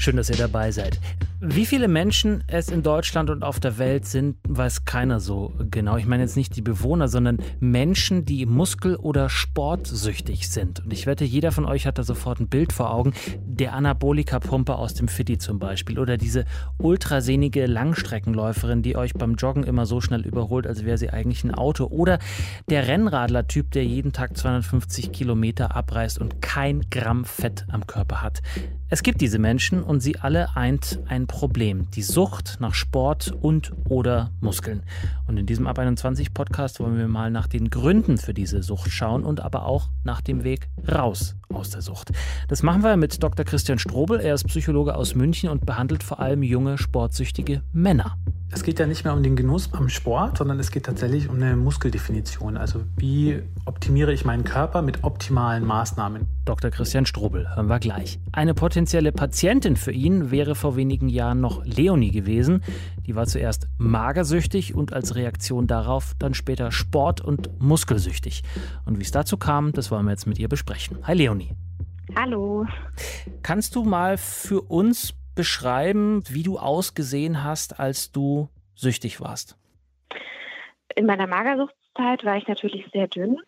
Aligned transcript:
Schön, 0.00 0.16
dass 0.16 0.30
ihr 0.30 0.36
dabei 0.36 0.70
seid. 0.70 1.00
Wie 1.40 1.66
viele 1.66 1.88
Menschen 1.88 2.42
es 2.46 2.68
in 2.68 2.82
Deutschland 2.82 3.30
und 3.30 3.42
auf 3.42 3.58
der 3.58 3.78
Welt 3.78 4.06
sind, 4.06 4.36
weiß 4.48 4.84
keiner 4.84 5.18
so 5.18 5.52
genau. 5.70 5.96
Ich 5.96 6.06
meine 6.06 6.22
jetzt 6.22 6.36
nicht 6.36 6.54
die 6.56 6.62
Bewohner, 6.62 7.08
sondern 7.08 7.38
Menschen, 7.58 8.24
die 8.24 8.46
muskel- 8.46 8.96
oder 8.96 9.28
sportsüchtig 9.28 10.48
sind. 10.48 10.80
Und 10.80 10.92
ich 10.92 11.06
wette, 11.06 11.24
jeder 11.24 11.50
von 11.50 11.64
euch 11.64 11.86
hat 11.86 11.98
da 11.98 12.04
sofort 12.04 12.38
ein 12.38 12.48
Bild 12.48 12.72
vor 12.72 12.92
Augen. 12.92 13.12
Der 13.44 13.72
Anabolika-Pumpe 13.74 14.76
aus 14.76 14.94
dem 14.94 15.08
Fitti 15.08 15.38
zum 15.38 15.58
Beispiel. 15.58 15.98
Oder 15.98 16.16
diese 16.16 16.44
ultrasehnige 16.78 17.66
Langstreckenläuferin, 17.66 18.82
die 18.82 18.96
euch 18.96 19.14
beim 19.14 19.34
Joggen 19.34 19.64
immer 19.64 19.84
so 19.84 20.00
schnell 20.00 20.26
überholt, 20.26 20.66
als 20.66 20.84
wäre 20.84 20.98
sie 20.98 21.10
eigentlich 21.10 21.42
ein 21.42 21.54
Auto. 21.54 21.86
Oder 21.86 22.20
der 22.68 22.86
Rennradler-Typ, 22.86 23.72
der 23.72 23.84
jeden 23.84 24.12
Tag 24.12 24.36
250 24.36 25.10
Kilometer 25.12 25.74
abreißt 25.74 26.20
und 26.20 26.40
kein 26.40 26.88
Gramm 26.90 27.24
Fett 27.24 27.66
am 27.68 27.86
Körper 27.86 28.22
hat. 28.22 28.42
Es 28.90 29.02
gibt 29.02 29.20
diese 29.20 29.38
Menschen 29.38 29.82
und 29.88 30.00
sie 30.00 30.18
alle 30.18 30.54
eint 30.54 31.00
ein 31.06 31.26
Problem, 31.26 31.90
die 31.92 32.02
Sucht 32.02 32.58
nach 32.60 32.74
Sport 32.74 33.32
und 33.32 33.72
oder 33.88 34.30
Muskeln. 34.40 34.82
Und 35.26 35.38
in 35.38 35.46
diesem 35.46 35.66
Ab 35.66 35.78
21 35.78 36.34
Podcast 36.34 36.78
wollen 36.78 36.98
wir 36.98 37.08
mal 37.08 37.30
nach 37.30 37.46
den 37.46 37.70
Gründen 37.70 38.18
für 38.18 38.34
diese 38.34 38.62
Sucht 38.62 38.90
schauen 38.90 39.24
und 39.24 39.40
aber 39.40 39.64
auch 39.64 39.88
nach 40.04 40.20
dem 40.20 40.44
Weg 40.44 40.68
raus 40.86 41.36
aus 41.48 41.70
der 41.70 41.80
Sucht. 41.80 42.12
Das 42.48 42.62
machen 42.62 42.82
wir 42.82 42.98
mit 42.98 43.22
Dr. 43.22 43.46
Christian 43.46 43.78
Strobel. 43.78 44.20
Er 44.20 44.34
ist 44.34 44.44
Psychologe 44.44 44.94
aus 44.94 45.14
München 45.14 45.48
und 45.48 45.64
behandelt 45.64 46.02
vor 46.02 46.20
allem 46.20 46.42
junge 46.42 46.76
sportsüchtige 46.76 47.62
Männer. 47.72 48.18
Es 48.50 48.62
geht 48.62 48.78
ja 48.78 48.86
nicht 48.86 49.04
mehr 49.04 49.12
um 49.12 49.22
den 49.22 49.36
Genuss 49.36 49.74
am 49.74 49.90
Sport, 49.90 50.38
sondern 50.38 50.58
es 50.58 50.70
geht 50.70 50.86
tatsächlich 50.86 51.28
um 51.28 51.36
eine 51.36 51.54
Muskeldefinition. 51.54 52.56
Also 52.56 52.80
wie 52.96 53.42
optimiere 53.66 54.10
ich 54.14 54.24
meinen 54.24 54.42
Körper 54.42 54.80
mit 54.80 55.04
optimalen 55.04 55.66
Maßnahmen? 55.66 56.26
Dr. 56.46 56.70
Christian 56.70 57.04
Strobel, 57.04 57.54
hören 57.54 57.66
wir 57.66 57.78
gleich. 57.78 58.18
Eine 58.32 58.54
potenzielle 58.54 59.12
Patientin 59.12 59.76
für 59.76 59.92
ihn 59.92 60.30
wäre 60.30 60.54
vor 60.54 60.76
wenigen 60.76 61.10
Jahren 61.10 61.42
noch 61.42 61.62
Leonie 61.66 62.10
gewesen. 62.10 62.62
Die 63.06 63.14
war 63.14 63.26
zuerst 63.26 63.68
magersüchtig 63.76 64.74
und 64.74 64.94
als 64.94 65.14
Reaktion 65.14 65.66
darauf 65.66 66.14
dann 66.18 66.32
später 66.32 66.72
sport- 66.72 67.20
und 67.20 67.60
muskelsüchtig. 67.60 68.44
Und 68.86 68.98
wie 68.98 69.02
es 69.02 69.10
dazu 69.10 69.36
kam, 69.36 69.72
das 69.72 69.90
wollen 69.90 70.06
wir 70.06 70.12
jetzt 70.12 70.26
mit 70.26 70.38
ihr 70.38 70.48
besprechen. 70.48 70.96
Hi 71.02 71.14
Leonie. 71.14 71.54
Hallo. 72.16 72.64
Kannst 73.42 73.74
du 73.74 73.84
mal 73.84 74.16
für 74.16 74.62
uns 74.62 75.12
beschreiben, 75.38 76.24
wie 76.28 76.42
du 76.42 76.58
ausgesehen 76.58 77.44
hast, 77.44 77.78
als 77.78 78.10
du 78.10 78.48
süchtig 78.74 79.20
warst? 79.20 79.56
In 80.96 81.06
meiner 81.06 81.28
Magersuchtszeit 81.28 82.24
war 82.24 82.36
ich 82.36 82.48
natürlich 82.48 82.88
sehr 82.92 83.06
dünn. 83.06 83.38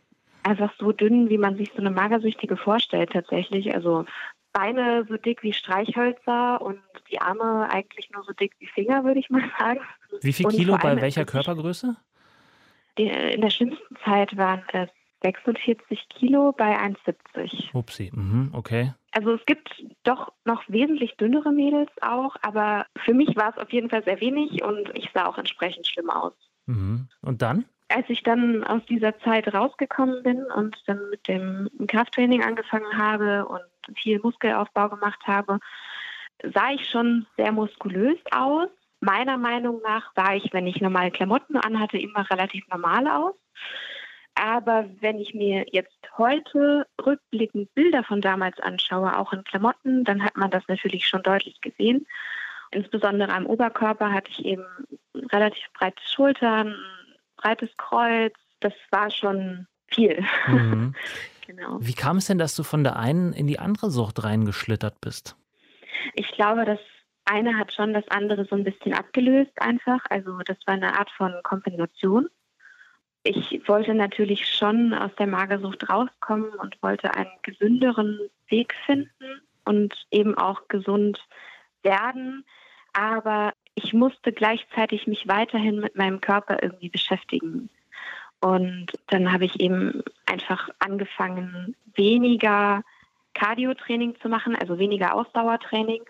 Einfach 0.45 0.73
so 0.79 0.93
dünn, 0.93 1.29
wie 1.31 1.37
man 1.37 1.57
sich 1.57 1.73
so 1.73 1.79
eine 1.79 1.91
Magersüchtige 1.91 2.57
vorstellt 2.57 3.11
tatsächlich. 3.11 3.75
Also 3.75 4.05
Beine 4.53 5.05
so 5.09 5.17
dick 5.17 5.43
wie 5.43 5.53
Streichhölzer 5.53 6.63
und 6.63 6.79
die 7.11 7.21
Arme 7.21 7.69
eigentlich 7.73 8.09
nur 8.13 8.23
so 8.23 8.33
dick 8.35 8.53
wie 8.61 8.69
Finger, 8.69 9.03
würde 9.03 9.19
ich 9.19 9.29
mal 9.29 9.43
sagen. 9.59 9.81
Wie 10.21 10.33
viel 10.33 10.47
Kilo 10.47 10.79
bei 10.81 11.01
welcher 11.01 11.25
Körpergröße? 11.25 11.97
In 12.95 13.41
der 13.41 13.51
schlimmsten 13.51 13.97
Zeit 14.05 14.37
waren 14.37 14.63
es 14.73 14.91
46 15.25 16.09
Kilo 16.09 16.53
bei 16.57 16.79
1,70. 16.79 17.75
Upsi, 17.75 18.13
mhm, 18.15 18.51
okay. 18.53 18.93
Also 19.13 19.35
es 19.35 19.45
gibt 19.47 19.69
doch 20.05 20.33
noch 20.45 20.63
wesentlich 20.69 21.17
dünnere 21.17 21.53
Mädels 21.53 21.91
auch, 22.01 22.37
aber 22.43 22.87
für 23.05 23.15
mich 23.15 23.35
war 23.37 23.51
es 23.51 23.63
auf 23.63 23.73
jeden 23.73 23.91
Fall 23.91 24.05
sehr 24.05 24.21
wenig 24.21 24.63
und 24.63 24.91
ich 24.95 25.11
sah 25.13 25.27
auch 25.27 25.39
entsprechend 25.39 25.87
schlimm 25.87 26.11
aus. 26.11 26.35
Mhm. 26.67 27.09
Und 27.23 27.43
dann? 27.43 27.65
als 27.91 28.09
ich 28.09 28.23
dann 28.23 28.65
aus 28.65 28.83
dieser 28.87 29.19
Zeit 29.21 29.53
rausgekommen 29.53 30.23
bin 30.23 30.45
und 30.45 30.77
dann 30.87 31.11
mit 31.11 31.27
dem 31.29 31.69
Krafttraining 31.89 32.43
angefangen 32.43 32.97
habe 32.97 33.47
und 33.47 33.63
viel 33.97 34.21
Muskelaufbau 34.21 34.89
gemacht 34.91 35.21
habe, 35.27 35.59
sah 36.55 36.71
ich 36.73 36.89
schon 36.89 37.27
sehr 37.37 37.53
muskulös 37.53 38.19
aus. 38.31 38.69
Meiner 39.01 39.39
Meinung 39.39 39.81
nach 39.83 40.13
sah 40.15 40.35
ich, 40.35 40.53
wenn 40.53 40.67
ich 40.67 40.81
normale 40.81 41.11
Klamotten 41.11 41.57
anhatte, 41.57 41.99
immer 41.99 42.29
relativ 42.31 42.67
normal 42.69 43.09
aus. 43.09 43.35
Aber 44.35 44.87
wenn 45.01 45.19
ich 45.19 45.35
mir 45.35 45.67
jetzt 45.71 45.99
heute 46.17 46.87
rückblickend 47.05 47.75
Bilder 47.75 48.05
von 48.05 48.21
damals 48.21 48.59
anschaue, 48.61 49.19
auch 49.19 49.33
in 49.33 49.45
Klamotten, 49.45 50.05
dann 50.05 50.23
hat 50.25 50.37
man 50.37 50.51
das 50.51 50.63
natürlich 50.69 51.07
schon 51.07 51.23
deutlich 51.23 51.61
gesehen. 51.61 52.07
Insbesondere 52.71 53.33
am 53.33 53.47
Oberkörper 53.47 54.13
hatte 54.13 54.31
ich 54.31 54.45
eben 54.45 54.65
relativ 55.33 55.65
breite 55.75 56.03
Schultern, 56.05 56.69
ein 56.69 57.15
breites 57.37 57.71
Kreuz. 57.77 58.35
Das 58.61 58.73
war 58.91 59.11
schon 59.11 59.67
viel. 59.89 60.25
Mhm. 60.47 60.95
genau. 61.47 61.79
Wie 61.81 61.95
kam 61.95 62.19
es 62.19 62.27
denn, 62.27 62.39
dass 62.39 62.55
du 62.55 62.63
von 62.63 62.85
der 62.85 62.97
einen 62.97 63.33
in 63.33 63.47
die 63.47 63.59
andere 63.59 63.91
Sucht 63.91 64.23
reingeschlittert 64.23 65.01
bist? 65.01 65.37
Ich 66.15 66.31
glaube, 66.33 66.65
das 66.65 66.79
eine 67.25 67.57
hat 67.57 67.73
schon 67.73 67.93
das 67.93 68.07
andere 68.09 68.45
so 68.45 68.57
ein 68.57 68.65
bisschen 68.65 68.93
abgelöst 68.93 69.53
einfach. 69.61 70.01
Also 70.09 70.39
das 70.45 70.57
war 70.67 70.75
eine 70.75 70.99
Art 70.99 71.11
von 71.11 71.35
Kompensation. 71.43 72.29
Ich 73.23 73.61
wollte 73.69 73.95
natürlich 73.95 74.47
schon 74.49 74.95
aus 74.95 75.11
der 75.19 75.27
Magersucht 75.27 75.89
rauskommen 75.91 76.51
und 76.55 76.83
wollte 76.83 77.15
einen 77.15 77.31
gesünderen 77.43 78.19
Weg 78.49 78.75
finden 78.87 79.43
und 79.65 79.95
eben 80.11 80.37
auch 80.39 80.69
gesund 80.69 81.23
werden. 81.83 82.45
Aber 82.95 83.53
ich 83.75 83.93
musste 83.93 84.33
gleichzeitig 84.33 85.07
mich 85.07 85.29
weiterhin 85.29 85.81
mit 85.81 85.97
meinem 85.97 86.21
Körper 86.21 86.63
irgendwie 86.63 86.89
beschäftigen. 86.89 87.69
Und 88.41 88.87
dann 89.09 89.33
habe 89.33 89.45
ich 89.45 89.61
eben 89.61 90.03
einfach 90.25 90.71
angefangen, 90.79 91.77
weniger 91.95 92.83
Cardio-Training 93.35 94.17
zu 94.21 94.29
machen, 94.29 94.57
also 94.57 94.79
weniger 94.79 95.15
Ausdauertraining 95.15 96.03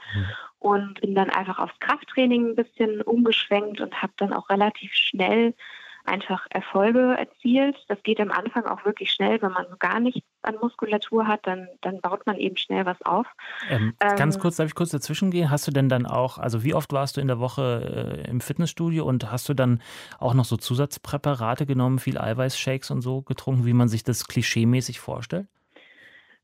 und 0.60 1.00
bin 1.00 1.14
dann 1.14 1.30
einfach 1.30 1.58
aufs 1.58 1.78
Krafttraining 1.80 2.50
ein 2.50 2.54
bisschen 2.54 3.02
umgeschwenkt 3.02 3.80
und 3.80 4.00
habe 4.00 4.12
dann 4.16 4.32
auch 4.32 4.48
relativ 4.48 4.94
schnell 4.94 5.54
einfach 6.04 6.46
Erfolge 6.50 7.16
erzielt. 7.18 7.76
Das 7.88 8.02
geht 8.02 8.20
am 8.20 8.30
Anfang 8.30 8.64
auch 8.66 8.84
wirklich 8.84 9.12
schnell, 9.12 9.40
wenn 9.42 9.52
man 9.52 9.66
so 9.68 9.76
gar 9.78 10.00
nichts 10.00 10.26
an 10.42 10.56
Muskulatur 10.60 11.26
hat, 11.26 11.46
dann, 11.46 11.68
dann 11.82 12.00
baut 12.00 12.26
man 12.26 12.36
eben 12.36 12.56
schnell 12.56 12.86
was 12.86 13.00
auf. 13.02 13.26
Ähm, 13.68 13.94
Ähm, 14.00 14.16
ganz 14.16 14.38
kurz, 14.38 14.56
darf 14.56 14.68
ich 14.68 14.74
kurz 14.74 14.90
dazwischen 14.90 15.30
gehen? 15.30 15.50
Hast 15.50 15.66
du 15.66 15.70
denn 15.70 15.88
dann 15.88 16.06
auch, 16.06 16.38
also 16.38 16.64
wie 16.64 16.74
oft 16.74 16.92
warst 16.92 17.16
du 17.16 17.20
in 17.20 17.28
der 17.28 17.38
Woche 17.38 18.24
äh, 18.24 18.30
im 18.30 18.40
Fitnessstudio 18.40 19.04
und 19.04 19.30
hast 19.30 19.48
du 19.48 19.54
dann 19.54 19.82
auch 20.18 20.34
noch 20.34 20.44
so 20.44 20.56
Zusatzpräparate 20.56 21.66
genommen, 21.66 21.98
viel 21.98 22.18
Eiweißshakes 22.18 22.90
und 22.90 23.02
so 23.02 23.22
getrunken, 23.22 23.66
wie 23.66 23.74
man 23.74 23.88
sich 23.88 24.02
das 24.02 24.26
klischeemäßig 24.26 25.00
vorstellt? 25.00 25.46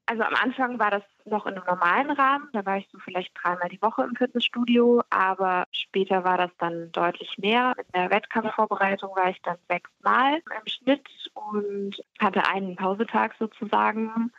Also 0.09 0.22
am 0.22 0.34
Anfang 0.34 0.78
war 0.78 0.93
das 0.93 1.03
noch 1.25 1.47
in 1.47 1.55
einem 1.55 1.65
normalen 1.67 2.12
Rahmen. 2.12 2.49
Da 2.53 2.65
war 2.65 2.78
ich 2.78 2.89
so 2.93 2.99
vielleicht 2.99 3.33
dreimal 3.43 3.69
die 3.69 3.83
Woche 3.83 4.05
im 4.05 4.15
Fitnessstudio, 4.15 5.03
aber 5.11 5.65
später 5.72 6.22
war 6.22 6.39
das 6.39 6.50
dann 6.59 6.93
deutlich 6.93 7.37
mehr. 7.39 7.75
In 7.77 7.84
der 7.93 8.11
Wettkampfvorbereitung 8.11 9.11
war 9.16 9.31
ich 9.31 9.43
dann 9.43 9.56
sechsmal 9.69 10.37
im 10.37 10.66
Schnitt 10.66 11.09
und 11.34 11.97
hatte 12.21 12.49
einen 12.49 12.77
Pausetag 12.77 13.34
sozusagen 13.39 14.33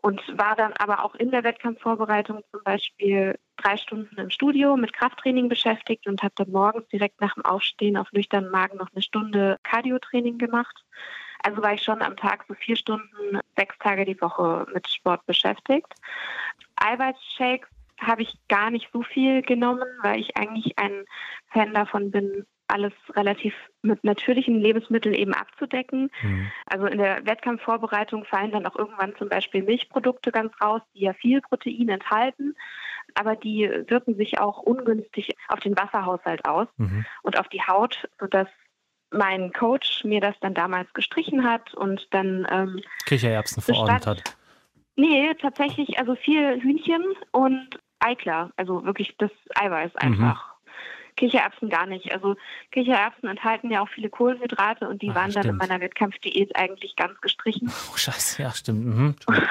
und 0.00 0.22
war 0.38 0.56
dann 0.56 0.72
aber 0.74 1.04
auch 1.04 1.14
in 1.14 1.30
der 1.30 1.44
Wettkampfvorbereitung 1.44 2.42
zum 2.50 2.62
Beispiel 2.62 3.38
drei 3.56 3.76
Stunden 3.76 4.16
im 4.16 4.30
Studio 4.30 4.76
mit 4.76 4.94
Krafttraining 4.94 5.48
beschäftigt 5.48 6.06
und 6.06 6.22
habe 6.22 6.34
dann 6.36 6.50
morgens 6.50 6.88
direkt 6.88 7.20
nach 7.20 7.34
dem 7.34 7.44
Aufstehen 7.44 7.96
auf 7.96 8.12
nüchternen 8.12 8.50
Magen 8.50 8.78
noch 8.78 8.90
eine 8.92 9.02
Stunde 9.02 9.58
Cardio-Training 9.62 10.38
gemacht. 10.38 10.84
Also 11.44 11.62
war 11.62 11.74
ich 11.74 11.82
schon 11.82 12.00
am 12.02 12.16
Tag 12.16 12.44
so 12.48 12.54
vier 12.54 12.74
Stunden, 12.76 13.38
sechs 13.56 13.76
Tage 13.78 14.04
die 14.06 14.20
Woche 14.20 14.66
mit 14.72 14.88
Sport 14.88 15.24
beschäftigt. 15.26 15.92
Eiweißshakes 16.76 17.68
habe 18.00 18.22
ich 18.22 18.34
gar 18.48 18.70
nicht 18.70 18.88
so 18.92 19.02
viel 19.02 19.42
genommen, 19.42 19.84
weil 20.02 20.20
ich 20.20 20.36
eigentlich 20.36 20.78
ein 20.78 21.04
Fan 21.52 21.74
davon 21.74 22.10
bin, 22.10 22.46
alles 22.66 22.94
relativ 23.14 23.54
mit 23.82 24.02
natürlichen 24.04 24.58
Lebensmitteln 24.58 25.14
eben 25.14 25.34
abzudecken. 25.34 26.10
Mhm. 26.22 26.50
Also 26.66 26.86
in 26.86 26.98
der 26.98 27.24
Wettkampfvorbereitung 27.26 28.24
fallen 28.24 28.52
dann 28.52 28.66
auch 28.66 28.76
irgendwann 28.76 29.14
zum 29.16 29.28
Beispiel 29.28 29.62
Milchprodukte 29.62 30.32
ganz 30.32 30.52
raus, 30.62 30.80
die 30.94 31.02
ja 31.02 31.12
viel 31.12 31.42
Protein 31.42 31.90
enthalten, 31.90 32.56
aber 33.14 33.36
die 33.36 33.70
wirken 33.86 34.16
sich 34.16 34.40
auch 34.40 34.58
ungünstig 34.58 35.36
auf 35.48 35.60
den 35.60 35.76
Wasserhaushalt 35.76 36.46
aus 36.46 36.68
Mhm. 36.78 37.04
und 37.22 37.38
auf 37.38 37.48
die 37.48 37.62
Haut, 37.62 38.08
sodass 38.18 38.48
mein 39.16 39.52
Coach 39.52 40.04
mir 40.04 40.20
das 40.20 40.34
dann 40.40 40.54
damals 40.54 40.92
gestrichen 40.92 41.44
hat 41.44 41.74
und 41.74 42.06
dann 42.10 42.46
ähm, 42.50 42.82
Kichererbsen 43.06 43.62
verordnet 43.62 44.06
hat. 44.06 44.36
nee, 44.96 45.32
tatsächlich 45.34 45.98
also 45.98 46.14
viel 46.14 46.60
Hühnchen 46.60 47.04
und 47.30 47.68
Eiklar, 48.00 48.52
also 48.56 48.84
wirklich 48.84 49.16
das 49.18 49.30
Eiweiß 49.54 49.96
Mhm. 50.18 50.53
Kichererbsen 51.16 51.68
gar 51.68 51.86
nicht. 51.86 52.12
Also 52.12 52.36
Kichererbsen 52.72 53.28
enthalten 53.28 53.70
ja 53.70 53.80
auch 53.80 53.88
viele 53.88 54.10
Kohlenhydrate 54.10 54.88
und 54.88 55.02
die 55.02 55.10
Ach, 55.10 55.14
waren 55.14 55.32
dann 55.32 55.44
in 55.44 55.54
stimmt. 55.54 55.58
meiner 55.58 55.80
Wettkampfdiät 55.80 56.56
eigentlich 56.56 56.96
ganz 56.96 57.20
gestrichen. 57.20 57.70
Oh, 57.92 57.96
scheiße, 57.96 58.42
ja, 58.42 58.50
stimmt. 58.52 58.84
Mhm. 58.84 59.16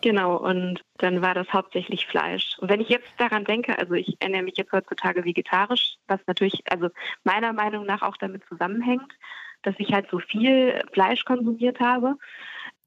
Genau, 0.00 0.36
und 0.36 0.82
dann 0.98 1.20
war 1.20 1.34
das 1.34 1.52
hauptsächlich 1.52 2.06
Fleisch. 2.06 2.56
Und 2.58 2.70
wenn 2.70 2.80
ich 2.80 2.88
jetzt 2.88 3.08
daran 3.18 3.44
denke, 3.44 3.78
also 3.78 3.94
ich 3.94 4.16
ernähre 4.20 4.42
mich 4.42 4.56
jetzt 4.56 4.72
heutzutage 4.72 5.24
vegetarisch, 5.24 5.96
was 6.08 6.20
natürlich, 6.26 6.62
also 6.70 6.88
meiner 7.22 7.52
Meinung 7.52 7.84
nach 7.84 8.02
auch 8.02 8.16
damit 8.16 8.42
zusammenhängt, 8.48 9.12
dass 9.62 9.74
ich 9.78 9.92
halt 9.92 10.08
so 10.10 10.18
viel 10.18 10.82
Fleisch 10.92 11.24
konsumiert 11.24 11.80
habe, 11.80 12.16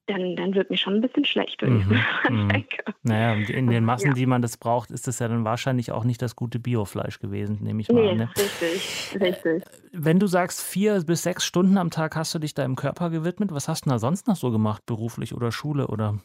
dann, 0.07 0.35
dann 0.35 0.55
wird 0.55 0.69
mir 0.69 0.77
schon 0.77 0.95
ein 0.95 1.01
bisschen 1.01 1.25
schlecht, 1.25 1.61
wenn 1.61 1.77
Mhm, 1.77 1.99
ich 2.23 2.29
mhm. 2.29 2.49
denke. 2.49 2.83
Naja, 3.03 3.33
in 3.33 3.67
den 3.67 3.85
Massen, 3.85 4.07
Ja. 4.09 4.13
die 4.13 4.25
man 4.25 4.41
das 4.41 4.57
braucht, 4.57 4.89
ist 4.91 5.07
das 5.07 5.19
ja 5.19 5.27
dann 5.27 5.45
wahrscheinlich 5.45 5.91
auch 5.91 6.03
nicht 6.03 6.21
das 6.21 6.35
gute 6.35 6.59
Biofleisch 6.59 7.19
gewesen, 7.19 7.59
nehme 7.61 7.81
ich 7.81 7.89
mal 7.89 8.01
Nee, 8.01 8.09
an. 8.11 8.17
Ne? 8.17 8.29
richtig, 8.37 9.17
richtig. 9.21 9.63
Wenn 9.91 10.19
du 10.19 10.27
sagst, 10.27 10.61
vier 10.61 11.01
bis 11.03 11.23
sechs 11.23 11.45
Stunden 11.45 11.77
am 11.77 11.91
Tag 11.91 12.15
hast 12.15 12.33
du 12.33 12.39
dich 12.39 12.53
deinem 12.53 12.75
Körper 12.75 13.09
gewidmet, 13.09 13.51
was 13.51 13.67
hast 13.67 13.85
du 13.85 13.89
da 13.89 13.99
sonst 13.99 14.27
noch 14.27 14.35
so 14.35 14.51
gemacht, 14.51 14.85
beruflich 14.85 15.33
oder 15.35 15.51
Schule 15.51 15.87
oder? 15.87 16.19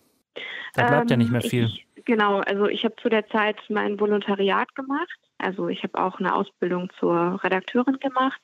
Da 0.75 0.87
bleibt 0.87 1.11
ja 1.11 1.17
nicht 1.17 1.31
mehr 1.31 1.44
Ähm, 1.44 1.50
viel. 1.50 1.64
Ich, 1.67 1.87
genau, 2.06 2.38
also 2.40 2.67
ich 2.67 2.85
habe 2.85 2.96
zu 2.96 3.08
der 3.11 3.26
Zeit 3.28 3.56
mein 3.69 4.00
Volontariat 4.00 4.75
gemacht. 4.75 5.19
Also 5.38 5.69
ich 5.69 5.82
habe 5.82 6.02
auch 6.02 6.19
eine 6.20 6.35
Ausbildung 6.35 6.88
zur 7.00 7.43
Redakteurin 7.43 7.99
gemacht 7.99 8.40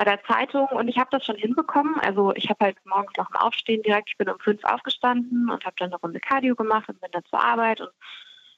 bei 0.00 0.04
der 0.04 0.24
Zeitung 0.24 0.66
und 0.68 0.88
ich 0.88 0.96
habe 0.96 1.10
das 1.10 1.26
schon 1.26 1.36
hinbekommen. 1.36 2.00
Also 2.00 2.32
ich 2.34 2.48
habe 2.48 2.64
halt 2.64 2.76
morgens 2.86 3.12
nach 3.18 3.26
dem 3.26 3.36
Aufstehen 3.36 3.82
direkt, 3.82 4.08
ich 4.08 4.16
bin 4.16 4.30
um 4.30 4.38
fünf 4.38 4.64
aufgestanden 4.64 5.50
und 5.50 5.66
habe 5.66 5.76
dann 5.78 5.90
eine 5.90 6.00
Runde 6.00 6.20
Cardio 6.20 6.56
gemacht 6.56 6.88
und 6.88 6.98
bin 7.02 7.10
dann 7.12 7.24
zur 7.26 7.44
Arbeit 7.44 7.82
und 7.82 7.90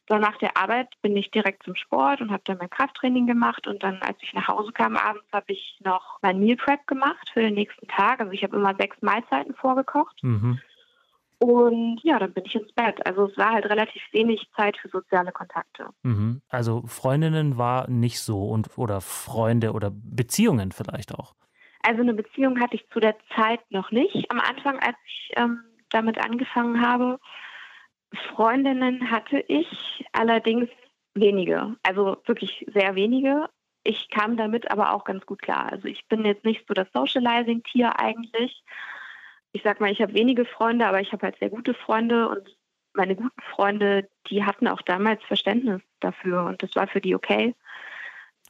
dann 0.06 0.20
nach 0.20 0.38
der 0.38 0.56
Arbeit 0.56 0.90
bin 1.02 1.16
ich 1.16 1.32
direkt 1.32 1.64
zum 1.64 1.74
Sport 1.74 2.20
und 2.20 2.30
habe 2.30 2.44
dann 2.44 2.58
mein 2.58 2.70
Krafttraining 2.70 3.26
gemacht 3.26 3.66
und 3.66 3.82
dann, 3.82 4.00
als 4.02 4.18
ich 4.22 4.32
nach 4.34 4.46
Hause 4.46 4.70
kam 4.70 4.96
abends, 4.96 5.24
habe 5.32 5.52
ich 5.52 5.80
noch 5.82 6.20
mein 6.22 6.38
Meal 6.38 6.56
Prep 6.56 6.86
gemacht 6.86 7.28
für 7.32 7.40
den 7.40 7.54
nächsten 7.54 7.88
Tag. 7.88 8.20
Also 8.20 8.30
ich 8.30 8.44
habe 8.44 8.54
immer 8.54 8.76
sechs 8.78 9.02
Mahlzeiten 9.02 9.54
vorgekocht 9.54 10.22
Mhm. 10.22 10.60
Und 11.42 11.98
ja, 12.04 12.20
dann 12.20 12.32
bin 12.32 12.44
ich 12.46 12.54
ins 12.54 12.72
Bett. 12.72 13.04
Also 13.04 13.26
es 13.26 13.36
war 13.36 13.54
halt 13.54 13.66
relativ 13.66 14.00
wenig 14.12 14.48
Zeit 14.54 14.76
für 14.76 14.88
soziale 14.88 15.32
Kontakte. 15.32 15.88
Mhm. 16.04 16.40
Also 16.48 16.84
Freundinnen 16.86 17.58
war 17.58 17.90
nicht 17.90 18.20
so 18.20 18.44
und 18.44 18.78
oder 18.78 19.00
Freunde 19.00 19.72
oder 19.72 19.90
Beziehungen 19.92 20.70
vielleicht 20.70 21.12
auch. 21.12 21.34
Also 21.82 22.02
eine 22.02 22.14
Beziehung 22.14 22.60
hatte 22.60 22.76
ich 22.76 22.88
zu 22.90 23.00
der 23.00 23.16
Zeit 23.34 23.58
noch 23.70 23.90
nicht. 23.90 24.30
Am 24.30 24.38
Anfang, 24.38 24.78
als 24.78 24.94
ich 25.04 25.32
ähm, 25.34 25.64
damit 25.90 26.24
angefangen 26.24 26.80
habe, 26.80 27.18
Freundinnen 28.36 29.10
hatte 29.10 29.40
ich 29.48 30.04
allerdings 30.12 30.68
wenige. 31.14 31.74
Also 31.82 32.18
wirklich 32.24 32.64
sehr 32.72 32.94
wenige. 32.94 33.48
Ich 33.82 34.10
kam 34.10 34.36
damit 34.36 34.70
aber 34.70 34.94
auch 34.94 35.02
ganz 35.02 35.26
gut 35.26 35.42
klar. 35.42 35.72
Also 35.72 35.88
ich 35.88 36.06
bin 36.06 36.24
jetzt 36.24 36.44
nicht 36.44 36.64
so 36.68 36.74
das 36.74 36.86
Socializing-Tier 36.92 37.98
eigentlich. 37.98 38.62
Ich 39.52 39.62
sag 39.62 39.80
mal, 39.80 39.90
ich 39.90 40.00
habe 40.00 40.14
wenige 40.14 40.44
Freunde, 40.44 40.86
aber 40.86 41.00
ich 41.00 41.12
habe 41.12 41.26
halt 41.26 41.38
sehr 41.38 41.50
gute 41.50 41.74
Freunde 41.74 42.28
und 42.28 42.56
meine 42.94 43.16
guten 43.16 43.40
Freunde, 43.54 44.08
die 44.28 44.44
hatten 44.44 44.68
auch 44.68 44.82
damals 44.82 45.22
Verständnis 45.24 45.80
dafür 46.00 46.44
und 46.44 46.62
das 46.62 46.74
war 46.74 46.86
für 46.86 47.00
die 47.00 47.14
okay. 47.14 47.54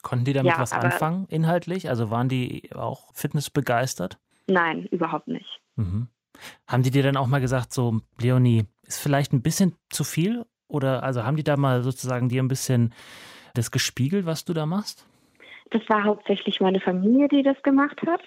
Konnten 0.02 0.24
die 0.24 0.32
damit 0.32 0.52
Ja, 0.52 0.58
was 0.58 0.72
anfangen, 0.72 1.26
inhaltlich? 1.28 1.88
Also 1.88 2.10
waren 2.10 2.28
die 2.28 2.70
auch 2.74 3.14
fitnessbegeistert? 3.14 4.18
Nein, 4.48 4.86
überhaupt 4.86 5.28
nicht. 5.28 5.60
Mhm. 5.76 6.08
Haben 6.66 6.82
die 6.82 6.90
dir 6.90 7.04
dann 7.04 7.16
auch 7.16 7.28
mal 7.28 7.40
gesagt, 7.40 7.72
so, 7.72 8.00
Leonie, 8.20 8.64
ist 8.82 9.00
vielleicht 9.00 9.32
ein 9.32 9.42
bisschen 9.42 9.76
zu 9.90 10.02
viel? 10.02 10.44
Oder 10.66 11.02
also 11.02 11.22
haben 11.24 11.36
die 11.36 11.44
da 11.44 11.56
mal 11.56 11.82
sozusagen 11.82 12.28
dir 12.28 12.42
ein 12.42 12.48
bisschen 12.48 12.94
das 13.54 13.70
gespiegelt, 13.70 14.26
was 14.26 14.44
du 14.44 14.54
da 14.54 14.66
machst? 14.66 15.06
Das 15.70 15.82
war 15.88 16.04
hauptsächlich 16.04 16.60
meine 16.60 16.80
Familie, 16.80 17.28
die 17.28 17.42
das 17.42 17.62
gemacht 17.62 18.00
hat. 18.06 18.22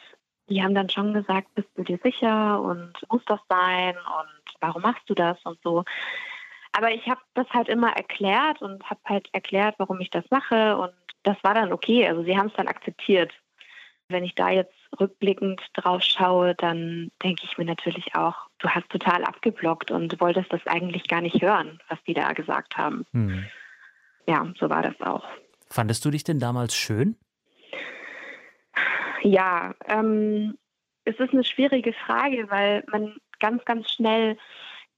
Die 0.50 0.62
haben 0.62 0.76
dann 0.76 0.90
schon 0.90 1.14
gesagt, 1.14 1.54
bist 1.56 1.70
du 1.76 1.84
dir 1.84 2.00
sicher 2.04 2.62
und 2.62 2.94
muss 3.10 3.24
das 3.26 3.40
sein 3.50 3.96
und 3.96 4.56
warum 4.60 4.82
machst 4.82 5.10
du 5.10 5.14
das 5.14 5.38
und 5.44 5.58
so. 5.64 5.84
Aber 6.72 6.92
ich 6.92 7.08
habe 7.08 7.22
das 7.34 7.50
halt 7.52 7.70
immer 7.70 7.96
erklärt 7.96 8.62
und 8.62 8.84
habe 8.90 9.00
halt 9.06 9.30
erklärt, 9.32 9.76
warum 9.78 10.00
ich 10.02 10.10
das 10.10 10.26
mache 10.30 10.78
und 10.78 10.94
das 11.24 11.38
war 11.42 11.54
dann 11.54 11.72
okay. 11.72 12.08
Also 12.08 12.24
sie 12.24 12.38
haben 12.38 12.48
es 12.48 12.54
dann 12.54 12.68
akzeptiert. 12.68 13.34
Wenn 14.08 14.24
ich 14.24 14.36
da 14.36 14.50
jetzt 14.50 14.76
rückblickend 15.00 15.62
drauf 15.74 16.04
schaue, 16.04 16.54
dann 16.56 17.12
denke 17.24 17.44
ich 17.44 17.58
mir 17.58 17.66
natürlich 17.66 18.16
auch, 18.16 18.36
du 18.60 18.70
hast 18.70 18.90
total 18.90 19.24
abgeblockt 19.24 19.90
und 19.90 20.20
wolltest 20.22 20.54
das 20.54 20.66
eigentlich 20.68 21.08
gar 21.08 21.22
nicht 21.22 21.42
hören, 21.42 21.80
was 21.90 21.98
die 22.04 22.14
da 22.14 22.34
gesagt 22.34 22.78
haben. 22.78 23.06
Hm. 23.14 23.46
Ja, 24.28 24.46
so 24.60 24.70
war 24.70 24.84
das 24.84 25.00
auch. 25.02 25.26
Fandest 25.70 26.06
du 26.06 26.12
dich 26.12 26.24
denn 26.24 26.40
damals 26.40 26.76
schön? 26.76 27.18
Ja, 29.22 29.74
ähm, 29.88 30.58
es 31.06 31.20
ist 31.20 31.34
eine 31.34 31.44
schwierige 31.44 31.94
Frage, 31.94 32.50
weil 32.50 32.84
man 32.92 33.18
ganz, 33.40 33.64
ganz 33.66 33.92
schnell 33.92 34.38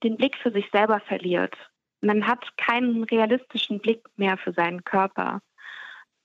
den 0.02 0.16
Blick 0.16 0.36
für 0.36 0.50
sich 0.50 0.68
selber 0.70 1.00
verliert. 1.00 1.56
Man 2.00 2.26
hat 2.26 2.56
keinen 2.56 3.04
realistischen 3.04 3.80
Blick 3.80 4.04
mehr 4.16 4.36
für 4.36 4.52
seinen 4.52 4.84
Körper. 4.84 5.40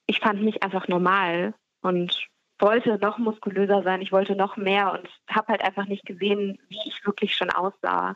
Ich 0.06 0.20
fand 0.20 0.42
mich 0.42 0.62
einfach 0.64 0.88
normal 0.88 1.54
und 1.82 2.28
wollte 2.60 2.98
noch 3.00 3.18
muskulöser 3.18 3.84
sein, 3.84 4.02
ich 4.02 4.12
wollte 4.12 4.36
noch 4.36 4.58
mehr 4.58 4.94
und 4.94 5.10
habe 5.30 5.48
halt 5.48 5.64
einfach 5.64 5.86
nicht 5.86 6.06
gesehen, 6.06 6.60
wie 6.70 6.80
ich 6.86 7.06
wirklich 7.06 7.36
schon 7.36 7.50
aussah. 7.50 8.16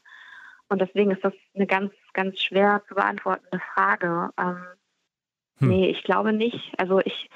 Und 0.69 0.81
deswegen 0.81 1.11
ist 1.11 1.23
das 1.23 1.33
eine 1.55 1.65
ganz, 1.65 1.91
ganz 2.13 2.41
schwer 2.41 2.83
zu 2.87 2.95
beantwortende 2.95 3.59
Frage. 3.73 4.29
Ähm, 4.37 4.65
Hm. 5.59 5.69
Nee, 5.69 5.89
ich 5.89 6.03
glaube 6.03 6.33
nicht. 6.33 6.73
Also 6.77 6.99
ich 6.99 7.29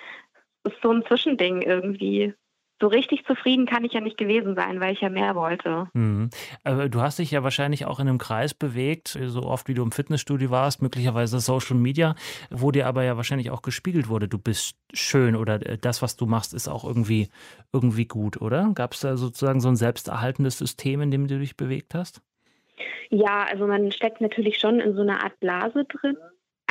ist 0.64 0.78
so 0.82 0.92
ein 0.92 1.04
Zwischending 1.06 1.62
irgendwie. 1.62 2.34
So 2.82 2.88
richtig 2.88 3.26
zufrieden 3.28 3.68
kann 3.68 3.86
ich 3.86 3.94
ja 3.94 4.02
nicht 4.02 4.18
gewesen 4.18 4.56
sein, 4.56 4.80
weil 4.80 4.94
ich 4.94 5.02
ja 5.02 5.10
mehr 5.10 5.36
wollte. 5.36 5.88
Mhm. 5.94 6.32
Aber 6.64 6.90
du 6.90 7.00
hast 7.00 7.20
dich 7.20 7.30
ja 7.30 7.44
wahrscheinlich 7.44 7.86
auch 7.86 8.00
in 8.00 8.08
einem 8.08 8.18
Kreis 8.18 8.56
bewegt, 8.56 9.20
so 9.24 9.44
oft 9.44 9.68
wie 9.68 9.76
du 9.76 9.84
im 9.84 9.92
Fitnessstudio 9.92 10.50
warst, 10.50 10.82
möglicherweise 10.82 11.40
Social 11.40 11.76
Media, 11.76 12.16
wo 12.50 12.72
dir 12.72 12.88
aber 12.88 13.04
ja 13.04 13.18
wahrscheinlich 13.18 13.52
auch 13.52 13.62
gespiegelt 13.62 14.10
wurde, 14.10 14.28
du 14.28 14.40
bist 14.40 14.76
schön 14.94 15.36
oder 15.36 15.64
äh, 15.64 15.78
das, 15.78 16.02
was 16.02 16.16
du 16.16 16.26
machst, 16.26 16.56
ist 16.56 16.68
auch 16.68 16.84
irgendwie, 16.84 17.30
irgendwie 17.72 18.06
gut, 18.06 18.42
oder? 18.42 18.72
Gab 18.74 18.94
es 18.94 19.02
da 19.02 19.16
sozusagen 19.16 19.62
so 19.62 19.70
ein 19.70 19.76
selbsterhaltendes 19.76 20.58
System, 20.58 21.02
in 21.02 21.12
dem 21.12 21.28
du 21.28 21.38
dich 21.38 21.56
bewegt 21.56 21.94
hast? 21.94 22.24
Ja, 23.12 23.44
also 23.44 23.68
man 23.68 23.92
steckt 23.92 24.22
natürlich 24.22 24.58
schon 24.58 24.80
in 24.80 24.96
so 24.96 25.02
einer 25.02 25.24
Art 25.24 25.40
Blase 25.40 25.86
drin. 25.86 26.18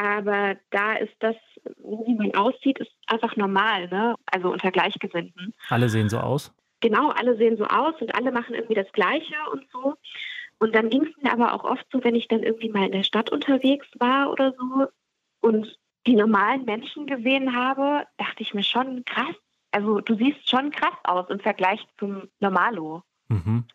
Aber 0.00 0.56
da 0.70 0.94
ist 0.94 1.14
das, 1.18 1.36
wie 1.76 2.14
man 2.14 2.34
aussieht, 2.34 2.78
ist 2.78 2.90
einfach 3.06 3.36
normal, 3.36 3.86
ne? 3.88 4.14
Also 4.32 4.50
unter 4.50 4.70
Gleichgesinnten. 4.70 5.52
Alle 5.68 5.90
sehen 5.90 6.08
so 6.08 6.18
aus. 6.18 6.54
Genau, 6.80 7.10
alle 7.10 7.36
sehen 7.36 7.58
so 7.58 7.64
aus 7.66 8.00
und 8.00 8.14
alle 8.14 8.32
machen 8.32 8.54
irgendwie 8.54 8.74
das 8.74 8.90
Gleiche 8.92 9.34
und 9.52 9.66
so. 9.70 9.96
Und 10.58 10.74
dann 10.74 10.88
ging 10.88 11.04
es 11.04 11.22
mir 11.22 11.30
aber 11.30 11.52
auch 11.52 11.64
oft 11.64 11.84
so, 11.92 12.02
wenn 12.02 12.14
ich 12.14 12.28
dann 12.28 12.42
irgendwie 12.42 12.70
mal 12.70 12.86
in 12.86 12.92
der 12.92 13.02
Stadt 13.02 13.30
unterwegs 13.30 13.86
war 13.98 14.30
oder 14.30 14.54
so 14.58 14.86
und 15.42 15.76
die 16.06 16.16
normalen 16.16 16.64
Menschen 16.64 17.06
gesehen 17.06 17.54
habe, 17.54 18.06
dachte 18.16 18.42
ich 18.42 18.54
mir 18.54 18.62
schon 18.62 19.04
krass. 19.04 19.36
Also 19.70 20.00
du 20.00 20.14
siehst 20.14 20.48
schon 20.48 20.70
krass 20.70 20.96
aus 21.04 21.28
im 21.28 21.40
Vergleich 21.40 21.86
zum 21.98 22.30
Normalo. 22.40 23.02
Mhm. 23.28 23.66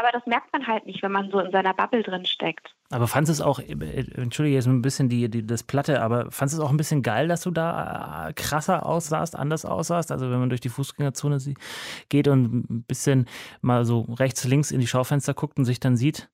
Aber 0.00 0.12
das 0.12 0.24
merkt 0.24 0.50
man 0.54 0.66
halt 0.66 0.86
nicht, 0.86 1.02
wenn 1.02 1.12
man 1.12 1.30
so 1.30 1.40
in 1.40 1.52
seiner 1.52 1.74
Bubble 1.74 2.02
drin 2.02 2.24
steckt. 2.24 2.74
Aber 2.90 3.06
fandest 3.06 3.38
du 3.38 3.42
es 3.42 3.46
auch, 3.46 3.58
entschuldige 3.58 4.56
jetzt 4.56 4.66
ein 4.66 4.80
bisschen 4.80 5.10
die, 5.10 5.28
die, 5.28 5.46
das 5.46 5.62
Platte, 5.62 6.00
aber 6.00 6.30
fandest 6.30 6.56
du 6.56 6.62
es 6.62 6.66
auch 6.66 6.70
ein 6.70 6.78
bisschen 6.78 7.02
geil, 7.02 7.28
dass 7.28 7.42
du 7.42 7.50
da 7.50 8.28
äh, 8.28 8.32
krasser 8.32 8.86
aussahst, 8.86 9.36
anders 9.36 9.66
aussahst? 9.66 10.10
Also 10.10 10.30
wenn 10.30 10.40
man 10.40 10.48
durch 10.48 10.62
die 10.62 10.70
Fußgängerzone 10.70 11.38
geht 12.08 12.28
und 12.28 12.70
ein 12.70 12.84
bisschen 12.84 13.26
mal 13.60 13.84
so 13.84 14.00
rechts, 14.18 14.44
links 14.44 14.70
in 14.70 14.80
die 14.80 14.86
Schaufenster 14.86 15.34
guckt 15.34 15.58
und 15.58 15.66
sich 15.66 15.80
dann 15.80 15.98
sieht 15.98 16.30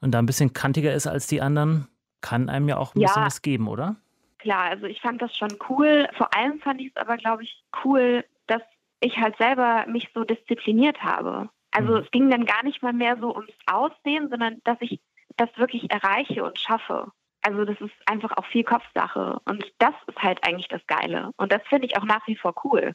und 0.00 0.12
da 0.12 0.20
ein 0.20 0.26
bisschen 0.26 0.52
kantiger 0.52 0.94
ist 0.94 1.08
als 1.08 1.26
die 1.26 1.42
anderen, 1.42 1.88
kann 2.20 2.48
einem 2.48 2.68
ja 2.68 2.76
auch 2.76 2.94
ein 2.94 3.00
Ja. 3.00 3.08
bisschen 3.08 3.24
was 3.24 3.42
geben, 3.42 3.66
oder? 3.66 3.96
Klar, 4.38 4.70
also 4.70 4.86
ich 4.86 5.00
fand 5.00 5.20
das 5.20 5.36
schon 5.36 5.58
cool. 5.68 6.08
Vor 6.16 6.32
allem 6.36 6.60
fand 6.60 6.80
ich 6.80 6.92
es 6.94 6.96
aber, 6.96 7.16
glaube 7.16 7.42
ich, 7.42 7.64
cool, 7.84 8.24
dass 8.46 8.62
ich 9.00 9.18
halt 9.18 9.36
selber 9.36 9.84
mich 9.88 10.08
so 10.14 10.22
diszipliniert 10.22 11.02
habe. 11.02 11.50
Also 11.72 11.92
Mhm. 11.92 12.02
es 12.04 12.10
ging 12.10 12.30
dann 12.30 12.44
gar 12.46 12.62
nicht 12.64 12.82
mal 12.82 12.92
mehr 12.92 13.16
so 13.20 13.34
ums 13.34 13.52
Aussehen, 13.66 14.28
sondern 14.28 14.60
dass 14.64 14.78
ich 14.80 15.00
das 15.36 15.48
wirklich 15.56 15.90
erreiche 15.90 16.44
und 16.44 16.58
schaffe. 16.58 17.12
Also 17.42 17.64
das 17.64 17.80
ist 17.80 17.92
einfach 18.06 18.36
auch 18.36 18.44
viel 18.46 18.64
Kopfsache. 18.64 19.40
Und 19.46 19.64
das 19.78 19.94
ist 20.06 20.18
halt 20.18 20.44
eigentlich 20.46 20.68
das 20.68 20.82
Geile. 20.86 21.30
Und 21.36 21.52
das 21.52 21.62
finde 21.68 21.86
ich 21.86 21.96
auch 21.96 22.04
nach 22.04 22.26
wie 22.26 22.36
vor 22.36 22.54
cool. 22.64 22.92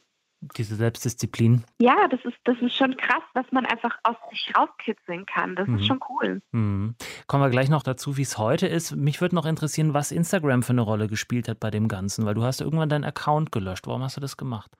Diese 0.56 0.76
Selbstdisziplin. 0.76 1.64
Ja, 1.80 2.06
das 2.08 2.20
ist, 2.24 2.36
das 2.44 2.56
ist 2.60 2.76
schon 2.76 2.96
krass, 2.98 3.22
was 3.32 3.46
man 3.50 3.64
einfach 3.66 3.98
aus 4.04 4.16
sich 4.30 4.52
rauskitzeln 4.56 5.24
kann. 5.26 5.56
Das 5.56 5.66
Mhm. 5.66 5.76
ist 5.78 5.86
schon 5.86 5.98
cool. 6.10 6.42
Mhm. 6.52 6.94
Kommen 7.26 7.42
wir 7.42 7.50
gleich 7.50 7.70
noch 7.70 7.82
dazu, 7.82 8.16
wie 8.18 8.22
es 8.22 8.36
heute 8.38 8.66
ist. 8.68 8.94
Mich 8.94 9.20
würde 9.22 9.34
noch 9.34 9.46
interessieren, 9.46 9.94
was 9.94 10.12
Instagram 10.12 10.62
für 10.62 10.74
eine 10.74 10.82
Rolle 10.82 11.08
gespielt 11.08 11.48
hat 11.48 11.58
bei 11.58 11.70
dem 11.70 11.88
Ganzen, 11.88 12.26
weil 12.26 12.34
du 12.34 12.44
hast 12.44 12.60
irgendwann 12.60 12.90
deinen 12.90 13.04
Account 13.04 13.50
gelöscht. 13.50 13.86
Warum 13.86 14.02
hast 14.02 14.18
du 14.18 14.20
das 14.20 14.36
gemacht? 14.36 14.70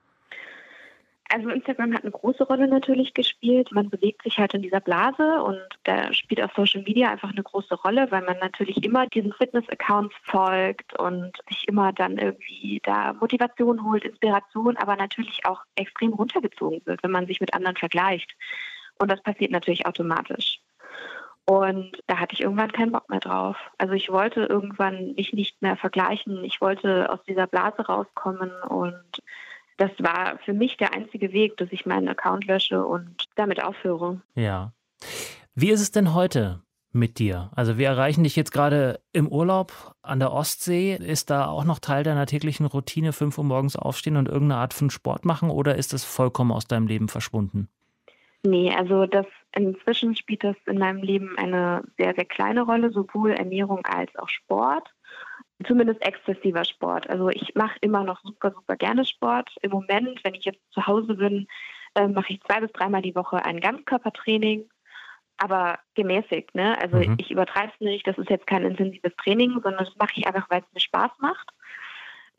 Also 1.29 1.49
Instagram 1.49 1.93
hat 1.93 2.03
eine 2.03 2.11
große 2.11 2.45
Rolle 2.45 2.67
natürlich 2.67 3.13
gespielt. 3.13 3.71
Man 3.73 3.89
bewegt 3.89 4.23
sich 4.23 4.37
halt 4.37 4.53
in 4.53 4.61
dieser 4.61 4.79
Blase 4.79 5.43
und 5.43 5.61
da 5.83 6.13
spielt 6.13 6.41
auch 6.41 6.53
Social 6.55 6.83
Media 6.83 7.09
einfach 7.09 7.31
eine 7.31 7.43
große 7.43 7.75
Rolle, 7.75 8.09
weil 8.11 8.21
man 8.21 8.37
natürlich 8.39 8.81
immer 8.83 9.07
diesen 9.07 9.33
Fitness-Accounts 9.33 10.15
folgt 10.23 10.97
und 10.97 11.33
sich 11.49 11.67
immer 11.67 11.91
dann 11.91 12.17
irgendwie 12.17 12.79
da 12.83 13.13
Motivation 13.13 13.83
holt, 13.83 14.05
Inspiration, 14.05 14.77
aber 14.77 14.95
natürlich 14.95 15.45
auch 15.45 15.63
extrem 15.75 16.13
runtergezogen 16.13 16.81
wird, 16.85 17.03
wenn 17.03 17.11
man 17.11 17.27
sich 17.27 17.41
mit 17.41 17.53
anderen 17.53 17.75
vergleicht. 17.75 18.33
Und 18.97 19.11
das 19.11 19.21
passiert 19.21 19.51
natürlich 19.51 19.85
automatisch. 19.85 20.61
Und 21.49 22.03
da 22.07 22.19
hatte 22.19 22.33
ich 22.33 22.41
irgendwann 22.41 22.71
keinen 22.71 22.91
Bock 22.91 23.09
mehr 23.09 23.21
drauf. 23.21 23.57
Also 23.77 23.93
ich 23.93 24.11
wollte 24.11 24.41
irgendwann 24.41 25.13
mich 25.15 25.31
nicht 25.33 25.61
mehr 25.61 25.77
vergleichen. 25.77 26.43
Ich 26.43 26.59
wollte 26.59 27.09
aus 27.09 27.23
dieser 27.23 27.47
Blase 27.47 27.85
rauskommen 27.85 28.51
und 28.67 29.21
das 29.77 29.91
war 29.99 30.39
für 30.43 30.53
mich 30.53 30.77
der 30.77 30.93
einzige 30.93 31.31
Weg, 31.31 31.57
dass 31.57 31.71
ich 31.71 31.85
meinen 31.85 32.07
Account 32.09 32.45
lösche 32.45 32.83
und 32.83 33.25
damit 33.35 33.63
aufhöre. 33.63 34.21
Ja. 34.35 34.73
Wie 35.55 35.69
ist 35.69 35.81
es 35.81 35.91
denn 35.91 36.13
heute 36.13 36.61
mit 36.91 37.19
dir? 37.19 37.51
Also 37.55 37.77
wir 37.77 37.87
erreichen 37.87 38.23
dich 38.23 38.35
jetzt 38.35 38.51
gerade 38.51 38.99
im 39.13 39.27
Urlaub 39.27 39.93
an 40.01 40.19
der 40.19 40.33
Ostsee. 40.33 40.95
Ist 40.95 41.29
da 41.29 41.47
auch 41.47 41.63
noch 41.63 41.79
Teil 41.79 42.03
deiner 42.03 42.25
täglichen 42.25 42.65
Routine, 42.65 43.13
5 43.13 43.37
Uhr 43.37 43.43
morgens 43.43 43.75
aufstehen 43.75 44.17
und 44.17 44.27
irgendeine 44.27 44.61
Art 44.61 44.73
von 44.73 44.89
Sport 44.89 45.25
machen 45.25 45.49
oder 45.49 45.75
ist 45.75 45.93
das 45.93 46.03
vollkommen 46.03 46.51
aus 46.51 46.67
deinem 46.67 46.87
Leben 46.87 47.07
verschwunden? 47.07 47.69
Nee, 48.43 48.71
also 48.71 49.05
das 49.05 49.25
inzwischen 49.55 50.15
spielt 50.15 50.43
das 50.43 50.55
in 50.65 50.77
meinem 50.77 51.01
Leben 51.01 51.37
eine 51.37 51.83
sehr, 51.97 52.13
sehr 52.15 52.25
kleine 52.25 52.61
Rolle, 52.61 52.91
sowohl 52.91 53.31
Ernährung 53.31 53.85
als 53.85 54.15
auch 54.15 54.29
Sport. 54.29 54.93
Zumindest 55.65 56.01
exzessiver 56.05 56.65
Sport. 56.65 57.09
Also 57.09 57.29
ich 57.29 57.55
mache 57.55 57.77
immer 57.81 58.03
noch 58.03 58.21
super, 58.21 58.51
super 58.51 58.75
gerne 58.75 59.05
Sport. 59.05 59.49
Im 59.61 59.71
Moment, 59.71 60.23
wenn 60.23 60.35
ich 60.35 60.45
jetzt 60.45 60.61
zu 60.71 60.85
Hause 60.85 61.15
bin, 61.15 61.47
äh, 61.95 62.07
mache 62.07 62.33
ich 62.33 62.41
zwei 62.43 62.59
bis 62.59 62.71
dreimal 62.71 63.01
die 63.01 63.15
Woche 63.15 63.43
ein 63.43 63.59
Ganzkörpertraining 63.59 64.69
aber 65.37 65.79
gemäßigt. 65.93 66.53
Ne? 66.55 66.77
Also 66.81 66.97
mhm. 66.97 67.15
ich 67.17 67.31
übertreibe 67.31 67.71
es 67.73 67.79
nicht, 67.79 68.07
das 68.07 68.17
ist 68.17 68.29
jetzt 68.29 68.47
kein 68.47 68.65
intensives 68.65 69.15
Training, 69.23 69.51
sondern 69.63 69.85
das 69.85 69.95
mache 69.95 70.13
ich 70.15 70.27
einfach, 70.27 70.49
weil 70.49 70.61
es 70.61 70.73
mir 70.73 70.81
Spaß 70.81 71.11
macht. 71.19 71.49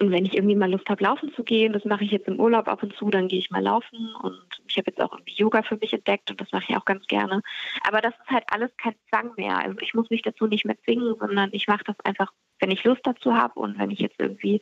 Und 0.01 0.13
wenn 0.13 0.25
ich 0.25 0.35
irgendwie 0.35 0.55
mal 0.55 0.71
Lust 0.71 0.89
habe, 0.89 1.03
laufen 1.03 1.33
zu 1.35 1.43
gehen, 1.43 1.73
das 1.73 1.85
mache 1.85 2.05
ich 2.05 2.13
jetzt 2.13 2.29
im 2.29 2.39
Urlaub 2.39 2.69
ab 2.69 2.83
und 2.85 2.95
zu, 2.95 3.11
dann 3.11 3.27
gehe 3.27 3.41
ich 3.41 3.51
mal 3.51 3.63
laufen. 3.63 4.15
Und 4.23 4.41
ich 4.69 4.77
habe 4.77 4.91
jetzt 4.91 5.01
auch 5.01 5.13
irgendwie 5.13 5.35
Yoga 5.35 5.63
für 5.63 5.77
mich 5.77 5.93
entdeckt 5.93 6.31
und 6.31 6.41
das 6.41 6.53
mache 6.53 6.65
ich 6.69 6.77
auch 6.77 6.85
ganz 6.85 7.05
gerne. 7.07 7.43
Aber 7.87 8.01
das 8.01 8.15
ist 8.15 8.31
halt 8.31 8.45
alles 8.51 8.71
kein 8.77 8.95
Zwang 9.09 9.33
mehr. 9.37 9.59
Also 9.59 9.77
ich 9.81 9.95
muss 9.95 10.09
mich 10.11 10.23
dazu 10.23 10.47
nicht 10.47 10.65
mehr 10.65 10.79
zwingen, 10.85 11.17
sondern 11.19 11.51
ich 11.53 11.67
mache 11.67 11.83
das 11.85 11.97
einfach, 12.05 12.33
wenn 12.61 12.71
ich 12.71 12.85
Lust 12.85 13.01
dazu 13.05 13.35
habe 13.35 13.59
und 13.59 13.79
wenn 13.79 13.91
ich 13.91 13.99
jetzt 13.99 14.21
irgendwie 14.21 14.61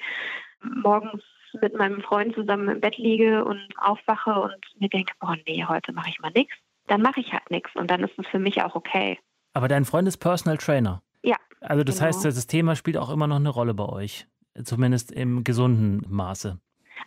morgens 0.63 1.23
mit 1.61 1.75
meinem 1.75 2.01
Freund 2.01 2.35
zusammen 2.35 2.69
im 2.69 2.81
Bett 2.81 2.97
liege 2.97 3.45
und 3.45 3.63
aufwache 3.77 4.41
und 4.41 4.57
mir 4.79 4.89
denke, 4.89 5.13
boah, 5.21 5.37
nee, 5.47 5.65
heute 5.65 5.93
mache 5.93 6.09
ich 6.11 6.19
mal 6.21 6.33
nichts, 6.35 6.55
dann 6.87 7.03
mache 7.03 7.21
ich 7.21 7.33
halt 7.33 7.51
nichts 7.51 7.71
und 7.75 7.91
dann 7.91 8.03
ist 8.03 8.19
es 8.19 8.27
für 8.29 8.39
mich 8.39 8.63
auch 8.63 8.75
okay. 8.75 9.19
Aber 9.55 9.69
dein 9.69 9.85
Freund 9.85 10.09
ist 10.09 10.19
Personal 10.19 10.59
Trainer. 10.59 11.03
Ja. 11.23 11.37
Also 11.61 11.85
das 11.85 11.97
genau. 11.97 12.09
heißt, 12.09 12.25
das 12.25 12.47
Thema 12.47 12.77
spielt 12.77 12.97
auch 12.97 13.11
immer 13.11 13.27
noch 13.27 13.37
eine 13.37 13.49
Rolle 13.49 13.75
bei 13.75 13.87
euch, 13.87 14.27
zumindest 14.65 15.13
im 15.13 15.45
gesunden 15.45 16.03
Maße. 16.09 16.59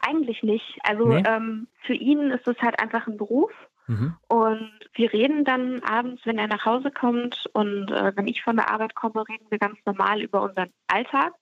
Eigentlich 0.01 0.43
nicht. 0.43 0.79
Also 0.83 1.07
nee? 1.07 1.23
ähm, 1.25 1.67
für 1.81 1.93
ihn 1.93 2.31
ist 2.31 2.47
es 2.47 2.57
halt 2.61 2.79
einfach 2.79 3.07
ein 3.07 3.17
Beruf. 3.17 3.51
Mhm. 3.87 4.15
Und 4.27 4.71
wir 4.93 5.11
reden 5.11 5.45
dann 5.45 5.81
abends, 5.81 6.21
wenn 6.25 6.37
er 6.37 6.47
nach 6.47 6.65
Hause 6.65 6.91
kommt 6.91 7.49
und 7.53 7.91
äh, 7.91 8.15
wenn 8.15 8.27
ich 8.27 8.43
von 8.43 8.55
der 8.55 8.69
Arbeit 8.71 8.93
komme, 8.93 9.27
reden 9.27 9.47
wir 9.49 9.57
ganz 9.57 9.79
normal 9.85 10.21
über 10.21 10.43
unseren 10.43 10.71
Alltag. 10.87 11.33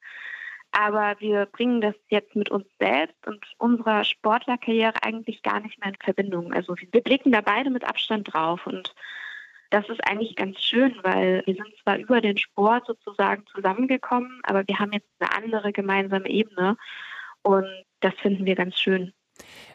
Aber 0.72 1.16
wir 1.20 1.46
bringen 1.46 1.82
das 1.82 1.96
jetzt 2.10 2.36
mit 2.36 2.50
uns 2.50 2.66
selbst 2.80 3.26
und 3.26 3.46
unserer 3.58 4.04
Sportlerkarriere 4.04 5.02
eigentlich 5.02 5.42
gar 5.42 5.60
nicht 5.60 5.80
mehr 5.80 5.90
in 5.90 6.00
Verbindung. 6.02 6.54
Also 6.54 6.76
wir 6.78 7.02
blicken 7.02 7.32
da 7.32 7.42
beide 7.42 7.70
mit 7.70 7.84
Abstand 7.84 8.34
drauf 8.34 8.66
und 8.66 8.94
das 9.69 9.88
ist 9.89 10.01
eigentlich 10.07 10.36
ganz 10.36 10.59
schön, 10.62 10.95
weil 11.03 11.43
wir 11.45 11.55
sind 11.55 11.67
zwar 11.83 11.97
über 11.97 12.21
den 12.21 12.38
Sport 12.38 12.86
sozusagen 12.88 13.45
zusammengekommen, 13.53 14.41
aber 14.43 14.67
wir 14.67 14.79
haben 14.79 14.93
jetzt 14.93 15.09
eine 15.19 15.33
andere 15.33 15.71
gemeinsame 15.71 16.29
Ebene 16.29 16.77
und 17.41 17.67
das 18.00 18.13
finden 18.21 18.45
wir 18.45 18.55
ganz 18.55 18.79
schön. 18.79 19.13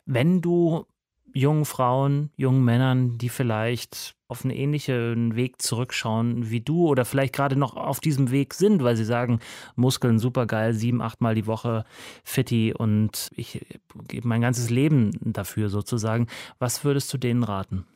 Wenn 0.07 0.41
du 0.41 0.87
jungen 1.35 1.65
Frauen, 1.65 2.31
jungen 2.37 2.65
Männern, 2.65 3.19
die 3.19 3.29
vielleicht 3.29 4.15
auf 4.29 4.45
einen 4.45 4.55
ähnlichen 4.55 5.37
Weg 5.37 5.61
zurückschauen 5.61 6.51
wie 6.51 6.61
du 6.61 6.89
oder 6.89 7.05
vielleicht 7.05 7.35
gerade 7.35 7.57
noch 7.57 7.77
auf 7.77 8.01
diesem 8.01 8.31
Weg 8.31 8.55
sind, 8.55 8.83
weil 8.83 8.97
sie 8.97 9.05
sagen, 9.05 9.41
Muskeln 9.77 10.19
super 10.19 10.47
geil, 10.47 10.73
sieben, 10.75 11.03
achtmal 11.03 11.35
die 11.35 11.47
Woche 11.47 11.85
fitti 12.25 12.75
und 12.77 13.31
ich 13.35 13.65
gebe 14.09 14.29
mein 14.29 14.41
ganzes 14.41 14.71
Leben 14.71 15.11
dafür 15.21 15.69
sozusagen. 15.69 16.29
Was 16.59 16.85
würdest 16.85 17.13
du 17.13 17.19
denen 17.19 17.45
raten? 17.45 17.87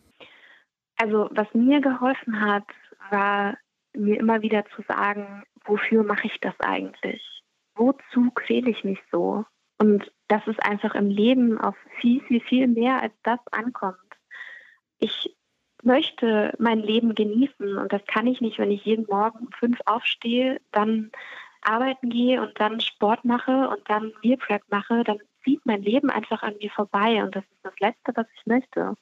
Also 0.96 1.28
was 1.30 1.46
mir 1.52 1.80
geholfen 1.80 2.40
hat, 2.40 2.64
war 3.10 3.56
mir 3.94 4.18
immer 4.18 4.42
wieder 4.42 4.64
zu 4.74 4.82
sagen, 4.82 5.44
wofür 5.64 6.02
mache 6.02 6.26
ich 6.26 6.38
das 6.40 6.54
eigentlich? 6.60 7.22
Wozu 7.74 8.30
quäle 8.34 8.70
ich 8.70 8.84
mich 8.84 8.98
so? 9.10 9.44
Und 9.78 10.10
dass 10.28 10.46
es 10.46 10.58
einfach 10.58 10.94
im 10.94 11.10
Leben 11.10 11.58
auf 11.58 11.76
viel, 12.00 12.22
viel, 12.22 12.40
viel 12.40 12.66
mehr 12.66 13.02
als 13.02 13.12
das 13.22 13.40
ankommt. 13.50 13.98
Ich 14.98 15.36
möchte 15.82 16.54
mein 16.58 16.80
Leben 16.80 17.14
genießen 17.14 17.76
und 17.76 17.92
das 17.92 18.04
kann 18.06 18.26
ich 18.26 18.40
nicht, 18.40 18.58
wenn 18.58 18.70
ich 18.70 18.84
jeden 18.84 19.06
Morgen 19.06 19.46
um 19.46 19.52
fünf 19.52 19.78
aufstehe, 19.84 20.60
dann 20.72 21.10
arbeiten 21.62 22.10
gehe 22.10 22.40
und 22.40 22.58
dann 22.58 22.80
Sport 22.80 23.24
mache 23.24 23.68
und 23.68 23.88
dann 23.88 24.12
Meal 24.22 24.36
Prep 24.38 24.62
mache, 24.70 25.04
dann 25.04 25.18
zieht 25.44 25.64
mein 25.64 25.82
Leben 25.82 26.10
einfach 26.10 26.42
an 26.42 26.54
mir 26.60 26.70
vorbei 26.70 27.22
und 27.22 27.36
das 27.36 27.44
ist 27.44 27.60
das 27.62 27.78
Letzte, 27.78 28.12
was 28.14 28.26
ich 28.36 28.46
möchte. 28.46 28.94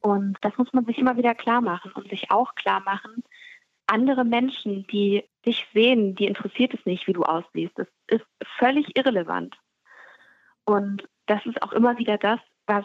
Und 0.00 0.36
das 0.42 0.56
muss 0.56 0.72
man 0.72 0.84
sich 0.84 0.98
immer 0.98 1.16
wieder 1.16 1.34
klar 1.34 1.60
machen 1.60 1.92
und 1.92 2.08
sich 2.08 2.30
auch 2.30 2.54
klar 2.54 2.80
machen, 2.80 3.22
andere 3.86 4.24
Menschen, 4.24 4.86
die 4.88 5.24
dich 5.46 5.66
sehen, 5.72 6.14
die 6.14 6.26
interessiert 6.26 6.74
es 6.74 6.84
nicht, 6.84 7.06
wie 7.06 7.14
du 7.14 7.22
aussiehst. 7.22 7.72
Das 7.76 7.88
ist 8.06 8.24
völlig 8.58 8.96
irrelevant. 8.96 9.56
Und 10.64 11.08
das 11.26 11.44
ist 11.46 11.62
auch 11.62 11.72
immer 11.72 11.96
wieder 11.98 12.18
das, 12.18 12.40
was 12.66 12.84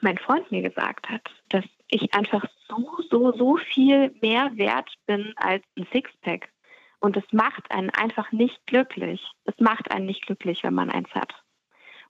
mein 0.00 0.18
Freund 0.18 0.50
mir 0.50 0.62
gesagt 0.62 1.08
hat, 1.08 1.22
dass 1.48 1.64
ich 1.88 2.14
einfach 2.14 2.44
so, 2.68 2.98
so, 3.10 3.32
so 3.32 3.56
viel 3.56 4.14
mehr 4.22 4.50
wert 4.56 4.90
bin 5.06 5.34
als 5.36 5.64
ein 5.76 5.86
Sixpack. 5.92 6.48
Und 7.00 7.16
es 7.16 7.24
macht 7.32 7.70
einen 7.70 7.90
einfach 7.90 8.32
nicht 8.32 8.64
glücklich. 8.66 9.20
Es 9.44 9.54
macht 9.58 9.90
einen 9.90 10.06
nicht 10.06 10.26
glücklich, 10.26 10.62
wenn 10.62 10.74
man 10.74 10.90
eins 10.90 11.10
hat. 11.14 11.34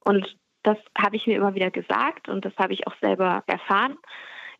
Und 0.01 0.37
das 0.63 0.79
habe 0.97 1.17
ich 1.17 1.27
mir 1.27 1.37
immer 1.37 1.55
wieder 1.55 1.71
gesagt 1.71 2.29
und 2.29 2.45
das 2.45 2.57
habe 2.57 2.73
ich 2.73 2.87
auch 2.87 2.95
selber 3.01 3.43
erfahren. 3.47 3.99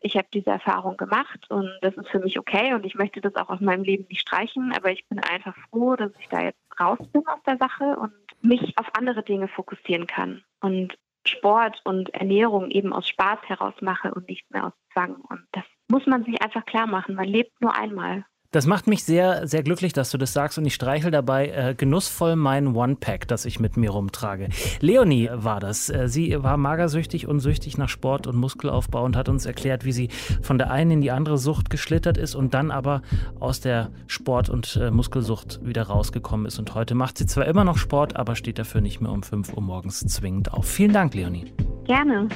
Ich 0.05 0.15
habe 0.15 0.27
diese 0.31 0.51
Erfahrung 0.51 0.97
gemacht 0.97 1.49
und 1.49 1.67
das 1.81 1.95
ist 1.95 2.09
für 2.09 2.19
mich 2.19 2.37
okay 2.37 2.75
und 2.75 2.85
ich 2.85 2.93
möchte 2.93 3.21
das 3.21 3.35
auch 3.37 3.49
aus 3.49 3.59
meinem 3.59 3.83
Leben 3.83 4.05
nicht 4.07 4.21
streichen, 4.21 4.71
aber 4.77 4.91
ich 4.91 5.03
bin 5.07 5.17
einfach 5.17 5.55
froh, 5.71 5.95
dass 5.95 6.11
ich 6.19 6.27
da 6.29 6.43
jetzt 6.43 6.59
raus 6.79 6.99
bin 7.11 7.25
aus 7.25 7.41
der 7.47 7.57
Sache 7.57 7.97
und 7.97 8.13
mich 8.39 8.77
auf 8.77 8.85
andere 8.95 9.23
Dinge 9.23 9.47
fokussieren 9.47 10.05
kann 10.05 10.43
und 10.61 10.95
Sport 11.25 11.81
und 11.85 12.13
Ernährung 12.13 12.69
eben 12.69 12.93
aus 12.93 13.07
Spaß 13.07 13.39
heraus 13.47 13.73
mache 13.81 14.13
und 14.13 14.29
nicht 14.29 14.45
mehr 14.51 14.67
aus 14.67 14.73
Zwang. 14.93 15.15
Und 15.15 15.43
das 15.53 15.63
muss 15.89 16.05
man 16.05 16.23
sich 16.23 16.39
einfach 16.39 16.65
klar 16.65 16.85
machen. 16.85 17.15
Man 17.15 17.27
lebt 17.27 17.59
nur 17.59 17.75
einmal. 17.75 18.25
Das 18.55 18.67
macht 18.67 18.87
mich 18.87 19.03
sehr, 19.03 19.49
sehr 19.49 19.63
glücklich, 19.63 19.91
dass 19.91 20.11
du 20.11 20.17
das 20.17 20.31
sagst 20.31 20.57
und 20.57 20.65
ich 20.65 20.73
streichel 20.73 21.11
dabei 21.11 21.49
äh, 21.49 21.75
genussvoll 21.75 22.37
mein 22.37 22.73
One-Pack, 22.73 23.27
das 23.27 23.43
ich 23.43 23.59
mit 23.59 23.75
mir 23.75 23.89
rumtrage. 23.89 24.47
Leonie 24.79 25.29
war 25.33 25.59
das. 25.59 25.89
Äh, 25.89 26.07
sie 26.07 26.41
war 26.41 26.55
magersüchtig 26.55 27.27
und 27.27 27.41
süchtig 27.41 27.77
nach 27.77 27.89
Sport 27.89 28.27
und 28.27 28.37
Muskelaufbau 28.37 29.03
und 29.03 29.17
hat 29.17 29.27
uns 29.27 29.45
erklärt, 29.45 29.83
wie 29.83 29.91
sie 29.91 30.07
von 30.41 30.57
der 30.57 30.71
einen 30.71 30.91
in 30.91 31.01
die 31.01 31.11
andere 31.11 31.37
Sucht 31.37 31.69
geschlittert 31.69 32.17
ist 32.17 32.33
und 32.33 32.53
dann 32.53 32.71
aber 32.71 33.01
aus 33.41 33.59
der 33.59 33.89
Sport- 34.07 34.49
und 34.49 34.79
äh, 34.81 34.89
Muskelsucht 34.89 35.59
wieder 35.61 35.83
rausgekommen 35.83 36.45
ist. 36.45 36.57
Und 36.57 36.75
heute 36.75 36.95
macht 36.95 37.17
sie 37.17 37.25
zwar 37.25 37.47
immer 37.47 37.65
noch 37.65 37.77
Sport, 37.77 38.15
aber 38.15 38.37
steht 38.37 38.57
dafür 38.57 38.79
nicht 38.79 39.01
mehr 39.01 39.11
um 39.11 39.21
5 39.21 39.51
Uhr 39.51 39.61
morgens 39.61 39.99
zwingend 39.99 40.53
auf. 40.53 40.65
Vielen 40.65 40.93
Dank, 40.93 41.13
Leonie. 41.13 41.51
Gerne. 41.83 42.29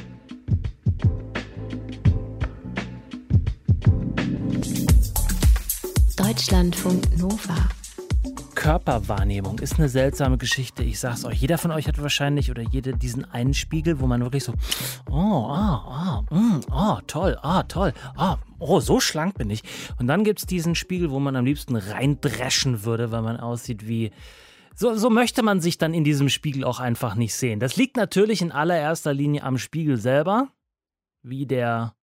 Deutschlandfunk 6.19 7.17
Nova. 7.17 7.55
Körperwahrnehmung 8.53 9.59
ist 9.59 9.79
eine 9.79 9.87
seltsame 9.87 10.37
Geschichte. 10.37 10.83
Ich 10.83 10.99
sag's 10.99 11.23
euch, 11.23 11.39
jeder 11.39 11.57
von 11.57 11.71
euch 11.71 11.87
hat 11.87 12.01
wahrscheinlich 12.01 12.51
oder 12.51 12.61
jede 12.61 12.93
diesen 12.93 13.23
einen 13.23 13.53
Spiegel, 13.53 14.01
wo 14.01 14.05
man 14.05 14.21
wirklich 14.21 14.43
so, 14.43 14.53
oh, 15.09 15.47
ah, 15.47 16.25
ah, 16.29 16.35
mm, 16.35 16.59
ah, 16.71 17.01
toll, 17.07 17.37
ah, 17.41 17.63
toll, 17.63 17.93
ah, 18.17 18.37
oh, 18.59 18.81
so 18.81 18.99
schlank 18.99 19.37
bin 19.37 19.49
ich. 19.49 19.63
Und 19.97 20.07
dann 20.07 20.25
gibt's 20.25 20.45
diesen 20.45 20.75
Spiegel, 20.75 21.09
wo 21.09 21.21
man 21.21 21.37
am 21.37 21.45
liebsten 21.45 21.77
reindreschen 21.77 22.83
würde, 22.83 23.11
weil 23.13 23.21
man 23.21 23.37
aussieht 23.37 23.87
wie, 23.87 24.11
so, 24.75 24.95
so 24.95 25.09
möchte 25.09 25.41
man 25.41 25.61
sich 25.61 25.77
dann 25.77 25.93
in 25.93 26.03
diesem 26.03 26.27
Spiegel 26.27 26.65
auch 26.65 26.81
einfach 26.81 27.15
nicht 27.15 27.33
sehen. 27.33 27.61
Das 27.61 27.77
liegt 27.77 27.95
natürlich 27.95 28.41
in 28.41 28.51
allererster 28.51 29.13
Linie 29.13 29.43
am 29.43 29.57
Spiegel 29.57 29.95
selber, 29.95 30.49
wie 31.23 31.45
der 31.45 31.95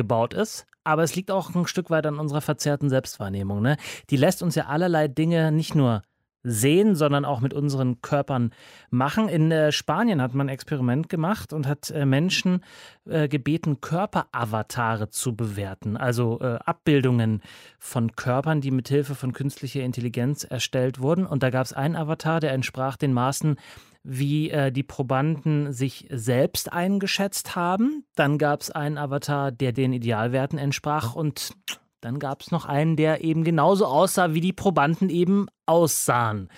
gebaut 0.00 0.34
ist 0.34 0.66
aber 0.82 1.02
es 1.02 1.14
liegt 1.14 1.30
auch 1.30 1.54
ein 1.54 1.66
Stück 1.66 1.90
weit 1.90 2.06
an 2.06 2.18
unserer 2.18 2.40
verzerrten 2.40 2.88
Selbstwahrnehmung. 2.88 3.60
Ne? 3.60 3.76
Die 4.08 4.16
lässt 4.16 4.42
uns 4.42 4.54
ja 4.54 4.66
allerlei 4.66 5.08
Dinge 5.08 5.52
nicht 5.52 5.74
nur 5.74 6.02
sehen, 6.42 6.94
sondern 6.94 7.26
auch 7.26 7.40
mit 7.40 7.52
unseren 7.52 8.00
Körpern 8.00 8.50
machen. 8.88 9.28
In 9.28 9.52
äh, 9.52 9.72
Spanien 9.72 10.22
hat 10.22 10.34
man 10.34 10.46
ein 10.46 10.54
Experiment 10.54 11.10
gemacht 11.10 11.52
und 11.52 11.66
hat 11.66 11.90
äh, 11.90 12.06
Menschen 12.06 12.64
äh, 13.04 13.28
gebeten, 13.28 13.82
Körperavatare 13.82 15.10
zu 15.10 15.36
bewerten, 15.36 15.98
also 15.98 16.40
äh, 16.40 16.58
Abbildungen 16.64 17.42
von 17.78 18.12
Körpern, 18.12 18.62
die 18.62 18.70
mit 18.70 18.88
Hilfe 18.88 19.14
von 19.14 19.34
künstlicher 19.34 19.82
Intelligenz 19.82 20.44
erstellt 20.44 21.00
wurden. 21.00 21.26
Und 21.26 21.42
da 21.42 21.50
gab 21.50 21.66
es 21.66 21.74
einen 21.74 21.94
Avatar, 21.94 22.40
der 22.40 22.52
entsprach 22.52 22.96
den 22.96 23.12
Maßen 23.12 23.56
wie 24.02 24.50
äh, 24.50 24.72
die 24.72 24.82
Probanden 24.82 25.72
sich 25.72 26.06
selbst 26.10 26.72
eingeschätzt 26.72 27.54
haben. 27.54 28.04
Dann 28.14 28.38
gab 28.38 28.62
es 28.62 28.70
einen 28.70 28.98
Avatar, 28.98 29.52
der 29.52 29.72
den 29.72 29.92
Idealwerten 29.92 30.58
entsprach 30.58 31.14
und 31.14 31.52
dann 32.00 32.18
gab 32.18 32.40
es 32.40 32.50
noch 32.50 32.64
einen, 32.64 32.96
der 32.96 33.22
eben 33.22 33.44
genauso 33.44 33.86
aussah, 33.86 34.32
wie 34.32 34.40
die 34.40 34.54
Probanden 34.54 35.10
eben 35.10 35.46
aussahen. 35.66 36.48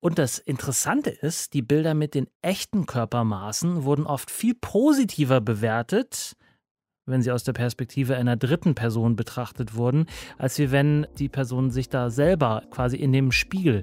Und 0.00 0.18
das 0.18 0.38
Interessante 0.38 1.10
ist, 1.10 1.54
die 1.54 1.62
Bilder 1.62 1.94
mit 1.94 2.14
den 2.14 2.26
echten 2.40 2.86
Körpermaßen 2.86 3.84
wurden 3.84 4.06
oft 4.06 4.30
viel 4.30 4.54
positiver 4.54 5.40
bewertet, 5.40 6.36
wenn 7.06 7.22
sie 7.22 7.30
aus 7.30 7.44
der 7.44 7.52
Perspektive 7.52 8.16
einer 8.16 8.36
dritten 8.36 8.74
Person 8.74 9.14
betrachtet 9.14 9.74
wurden, 9.74 10.06
als 10.38 10.58
wie 10.58 10.70
wenn 10.70 11.06
die 11.18 11.28
Personen 11.28 11.70
sich 11.70 11.88
da 11.88 12.10
selber 12.10 12.62
quasi 12.70 12.96
in 12.96 13.12
dem 13.12 13.30
Spiegel 13.30 13.82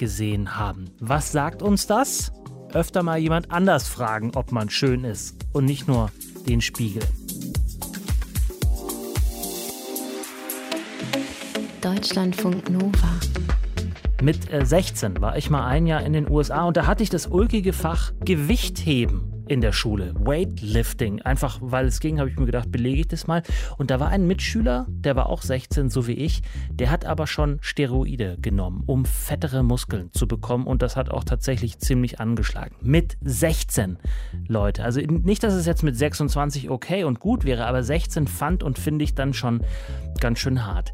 gesehen 0.00 0.56
haben. 0.56 0.86
Was 0.98 1.30
sagt 1.30 1.62
uns 1.62 1.86
das? 1.86 2.32
Öfter 2.72 3.02
mal 3.02 3.18
jemand 3.18 3.52
anders 3.52 3.86
fragen, 3.86 4.32
ob 4.34 4.50
man 4.50 4.70
schön 4.70 5.04
ist 5.04 5.36
und 5.52 5.66
nicht 5.66 5.86
nur 5.86 6.10
den 6.48 6.62
Spiegel. 6.62 7.02
Deutschlandfunk 11.82 12.70
Nova. 12.70 13.10
Mit 14.22 14.48
16 14.50 15.16
äh, 15.16 15.20
war 15.20 15.36
ich 15.36 15.50
mal 15.50 15.66
ein 15.66 15.86
Jahr 15.86 16.02
in 16.02 16.14
den 16.14 16.30
USA 16.30 16.64
und 16.64 16.78
da 16.78 16.86
hatte 16.86 17.02
ich 17.02 17.10
das 17.10 17.26
ulkige 17.26 17.74
Fach 17.74 18.12
Gewichtheben 18.24 19.29
in 19.50 19.60
der 19.60 19.72
Schule. 19.72 20.14
Weightlifting. 20.14 21.22
Einfach 21.22 21.58
weil 21.60 21.86
es 21.86 21.98
ging, 21.98 22.20
habe 22.20 22.30
ich 22.30 22.38
mir 22.38 22.46
gedacht, 22.46 22.70
belege 22.70 23.00
ich 23.00 23.08
das 23.08 23.26
mal. 23.26 23.42
Und 23.78 23.90
da 23.90 23.98
war 23.98 24.08
ein 24.08 24.24
Mitschüler, 24.28 24.86
der 24.88 25.16
war 25.16 25.28
auch 25.28 25.42
16, 25.42 25.90
so 25.90 26.06
wie 26.06 26.12
ich. 26.12 26.42
Der 26.70 26.88
hat 26.88 27.04
aber 27.04 27.26
schon 27.26 27.58
Steroide 27.60 28.38
genommen, 28.40 28.84
um 28.86 29.04
fettere 29.04 29.64
Muskeln 29.64 30.12
zu 30.12 30.28
bekommen. 30.28 30.68
Und 30.68 30.82
das 30.82 30.94
hat 30.94 31.10
auch 31.10 31.24
tatsächlich 31.24 31.80
ziemlich 31.80 32.20
angeschlagen. 32.20 32.76
Mit 32.80 33.16
16 33.22 33.98
Leute. 34.46 34.84
Also 34.84 35.00
nicht, 35.00 35.42
dass 35.42 35.54
es 35.54 35.66
jetzt 35.66 35.82
mit 35.82 35.96
26 35.96 36.70
okay 36.70 37.02
und 37.02 37.18
gut 37.18 37.44
wäre, 37.44 37.66
aber 37.66 37.82
16 37.82 38.28
fand 38.28 38.62
und 38.62 38.78
finde 38.78 39.02
ich 39.02 39.16
dann 39.16 39.34
schon 39.34 39.64
ganz 40.20 40.38
schön 40.38 40.64
hart. 40.64 40.92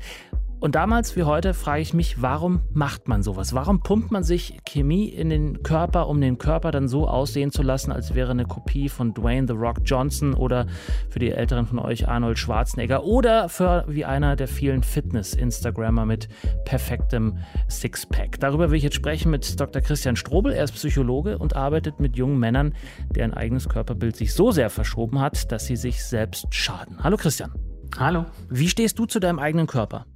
Und 0.59 0.75
damals 0.75 1.17
wie 1.17 1.25
heute 1.25 1.53
frage 1.53 1.83
ich 1.83 1.93
mich, 1.93 2.23
warum 2.23 2.63
macht 2.73 3.09
man 3.09 3.23
sowas? 3.23 3.55
Warum 3.55 3.81
pumpt 3.81 4.11
man 4.11 4.25
sich 4.25 4.57
Chemie 4.67 5.07
in 5.09 5.29
den 5.29 5.63
Körper, 5.63 6.09
um 6.09 6.19
den 6.21 6.39
Körper 6.39 6.71
dann 6.71 6.89
so 6.89 7.07
aussehen 7.07 7.51
zu 7.51 7.63
lassen, 7.63 7.93
als 7.93 8.15
wäre 8.15 8.31
eine 8.31 8.47
Kopie 8.47 8.89
von 8.89 9.13
Dwayne 9.13 9.47
The 9.47 9.53
Rock 9.53 9.81
Johnson 9.85 10.33
oder 10.33 10.67
für 11.11 11.19
die 11.19 11.31
Älteren 11.31 11.67
von 11.67 11.79
euch 11.79 12.09
Arnold 12.09 12.39
Schwarzenegger 12.39 13.05
oder 13.05 13.51
für 13.51 13.85
wie 13.87 14.07
einer 14.07 14.35
der 14.35 14.49
vielen 14.49 14.83
Fitness-Instagrammer 14.83 16.07
mit 16.07 16.29
perfektem 16.65 17.37
Sixpack? 17.69 18.41
Darüber 18.41 18.71
will 18.71 18.79
ich 18.79 18.85
jetzt 18.85 18.97
sprechen 18.97 19.31
mit 19.31 19.61
Dr. 19.61 19.83
Christian 19.83 20.17
Strobel. 20.17 20.53
Er 20.53 20.65
ist 20.65 20.73
Psychologe 20.73 21.37
und 21.37 21.55
arbeitet 21.55 22.01
mit 22.01 22.17
jungen 22.17 22.39
Männern, 22.39 22.75
deren 23.11 23.35
eigenes 23.35 23.69
Körperbild 23.69 24.17
sich 24.17 24.33
so 24.33 24.53
sehr 24.53 24.71
verschoben 24.71 25.21
hat, 25.21 25.53
dass 25.53 25.67
sie 25.67 25.77
sich 25.77 26.03
selbst 26.03 26.47
schaden. 26.51 27.05
Hallo 27.05 27.19
Christian. 27.19 27.53
Hallo. 27.99 28.25
Wie 28.49 28.69
stehst 28.69 28.99
du 28.99 29.05
zu 29.05 29.21
deinem 29.21 29.39
eigenen 29.39 29.67
Körper? 29.67 30.07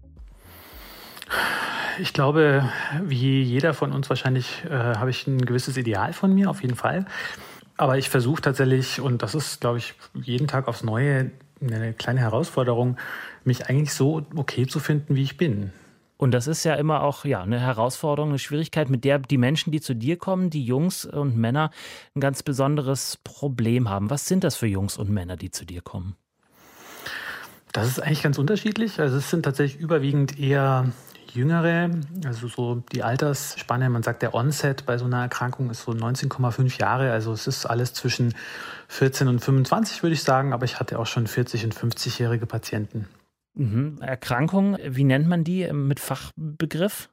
Ich 2.01 2.15
glaube, 2.15 2.67
wie 3.05 3.43
jeder 3.43 3.75
von 3.75 3.93
uns 3.93 4.09
wahrscheinlich, 4.09 4.65
äh, 4.65 4.71
habe 4.71 5.11
ich 5.11 5.27
ein 5.27 5.45
gewisses 5.45 5.77
Ideal 5.77 6.15
von 6.15 6.35
mir, 6.35 6.49
auf 6.49 6.63
jeden 6.63 6.75
Fall. 6.75 7.05
Aber 7.77 7.99
ich 7.99 8.09
versuche 8.09 8.41
tatsächlich, 8.41 9.01
und 9.03 9.23
das 9.23 9.35
ist, 9.35 9.61
glaube 9.61 9.79
ich, 9.79 9.95
jeden 10.15 10.49
Tag 10.49 10.67
aufs 10.67 10.83
Neue 10.83 11.31
eine 11.61 11.93
kleine 11.93 12.21
Herausforderung, 12.21 12.97
mich 13.45 13.69
eigentlich 13.69 13.93
so 13.93 14.27
okay 14.35 14.67
zu 14.67 14.81
finden, 14.81 15.15
wie 15.15 15.23
ich 15.23 15.37
bin. 15.37 15.73
Und 16.17 16.33
das 16.33 16.47
ist 16.47 16.65
ja 16.65 16.75
immer 16.75 17.03
auch 17.03 17.27
ja, 17.27 17.43
eine 17.43 17.61
Herausforderung, 17.61 18.31
eine 18.31 18.39
Schwierigkeit, 18.39 18.89
mit 18.89 19.05
der 19.05 19.19
die 19.19 19.39
Menschen, 19.39 19.71
die 19.71 19.83
zu 19.83 19.95
dir 19.95 20.17
kommen, 20.17 20.49
die 20.49 20.65
Jungs 20.65 21.05
und 21.05 21.37
Männer, 21.37 21.71
ein 22.15 22.21
ganz 22.21 22.43
besonderes 22.43 23.19
Problem 23.25 23.91
haben. 23.91 24.09
Was 24.09 24.27
sind 24.27 24.43
das 24.43 24.57
für 24.57 24.67
Jungs 24.67 24.97
und 24.97 25.11
Männer, 25.11 25.37
die 25.37 25.51
zu 25.51 25.67
dir 25.67 25.83
kommen? 25.83 26.17
Das 27.73 27.89
ist 27.89 28.01
eigentlich 28.01 28.23
ganz 28.23 28.39
unterschiedlich. 28.39 29.01
Also 29.01 29.19
es 29.19 29.31
sind 29.31 29.45
tatsächlich 29.45 29.81
überwiegend 29.81 30.39
eher 30.39 30.93
Jüngere, 31.35 31.91
also 32.25 32.49
so 32.49 32.83
die 32.93 33.03
Altersspanne, 33.03 33.89
man 33.89 34.03
sagt 34.03 34.23
der 34.23 34.35
Onset 34.35 34.87
bei 34.87 34.99
so 34.99 35.05
einer 35.05 35.23
Erkrankung 35.23 35.71
ist 35.71 35.83
so 35.83 35.93
19,5 35.93 36.81
Jahre, 36.81 37.13
also 37.13 37.33
es 37.33 37.47
ist 37.47 37.67
alles 37.67 37.95
zwischen 37.95 38.35
14 38.89 39.29
und 39.29 39.41
25 39.41 40.03
würde 40.03 40.15
ich 40.15 40.23
sagen, 40.23 40.53
aber 40.53 40.65
ich 40.65 40.81
hatte 40.81 40.99
auch 40.99 41.07
schon 41.07 41.27
40 41.27 41.65
und 41.65 41.75
50-jährige 41.75 42.47
Patienten. 42.47 43.09
Mhm. 43.55 43.99
Erkrankung, 44.01 44.77
wie 44.85 45.05
nennt 45.05 45.29
man 45.29 45.45
die 45.45 45.73
mit 45.73 46.01
Fachbegriff? 46.01 47.09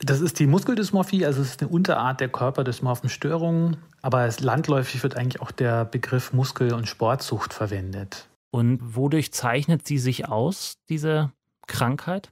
Das 0.00 0.20
ist 0.20 0.38
die 0.38 0.46
Muskeldysmorphie, 0.46 1.26
also 1.26 1.42
es 1.42 1.50
ist 1.50 1.60
eine 1.60 1.70
Unterart 1.70 2.20
der 2.20 2.28
Körperdysmorphenstörung, 2.28 3.78
aber 4.00 4.30
landläufig 4.38 5.02
wird 5.02 5.16
eigentlich 5.16 5.42
auch 5.42 5.50
der 5.50 5.84
Begriff 5.84 6.32
Muskel- 6.32 6.72
und 6.72 6.88
Sportsucht 6.88 7.52
verwendet. 7.52 8.27
Und 8.50 8.96
wodurch 8.96 9.32
zeichnet 9.32 9.86
sie 9.86 9.98
sich 9.98 10.28
aus, 10.28 10.78
diese 10.88 11.32
Krankheit? 11.66 12.30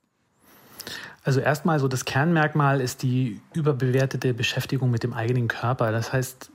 Also 1.25 1.41
erstmal 1.41 1.81
so 1.81 1.89
das 1.89 2.05
Kernmerkmal 2.05 2.81
ist 2.81 3.03
die 3.03 3.41
überbewertete 3.53 4.33
Beschäftigung 4.33 4.91
mit 4.91 5.03
dem 5.03 5.13
eigenen 5.13 5.49
Körper. 5.49 5.91
Das 5.91 6.13
heißt, 6.13 6.53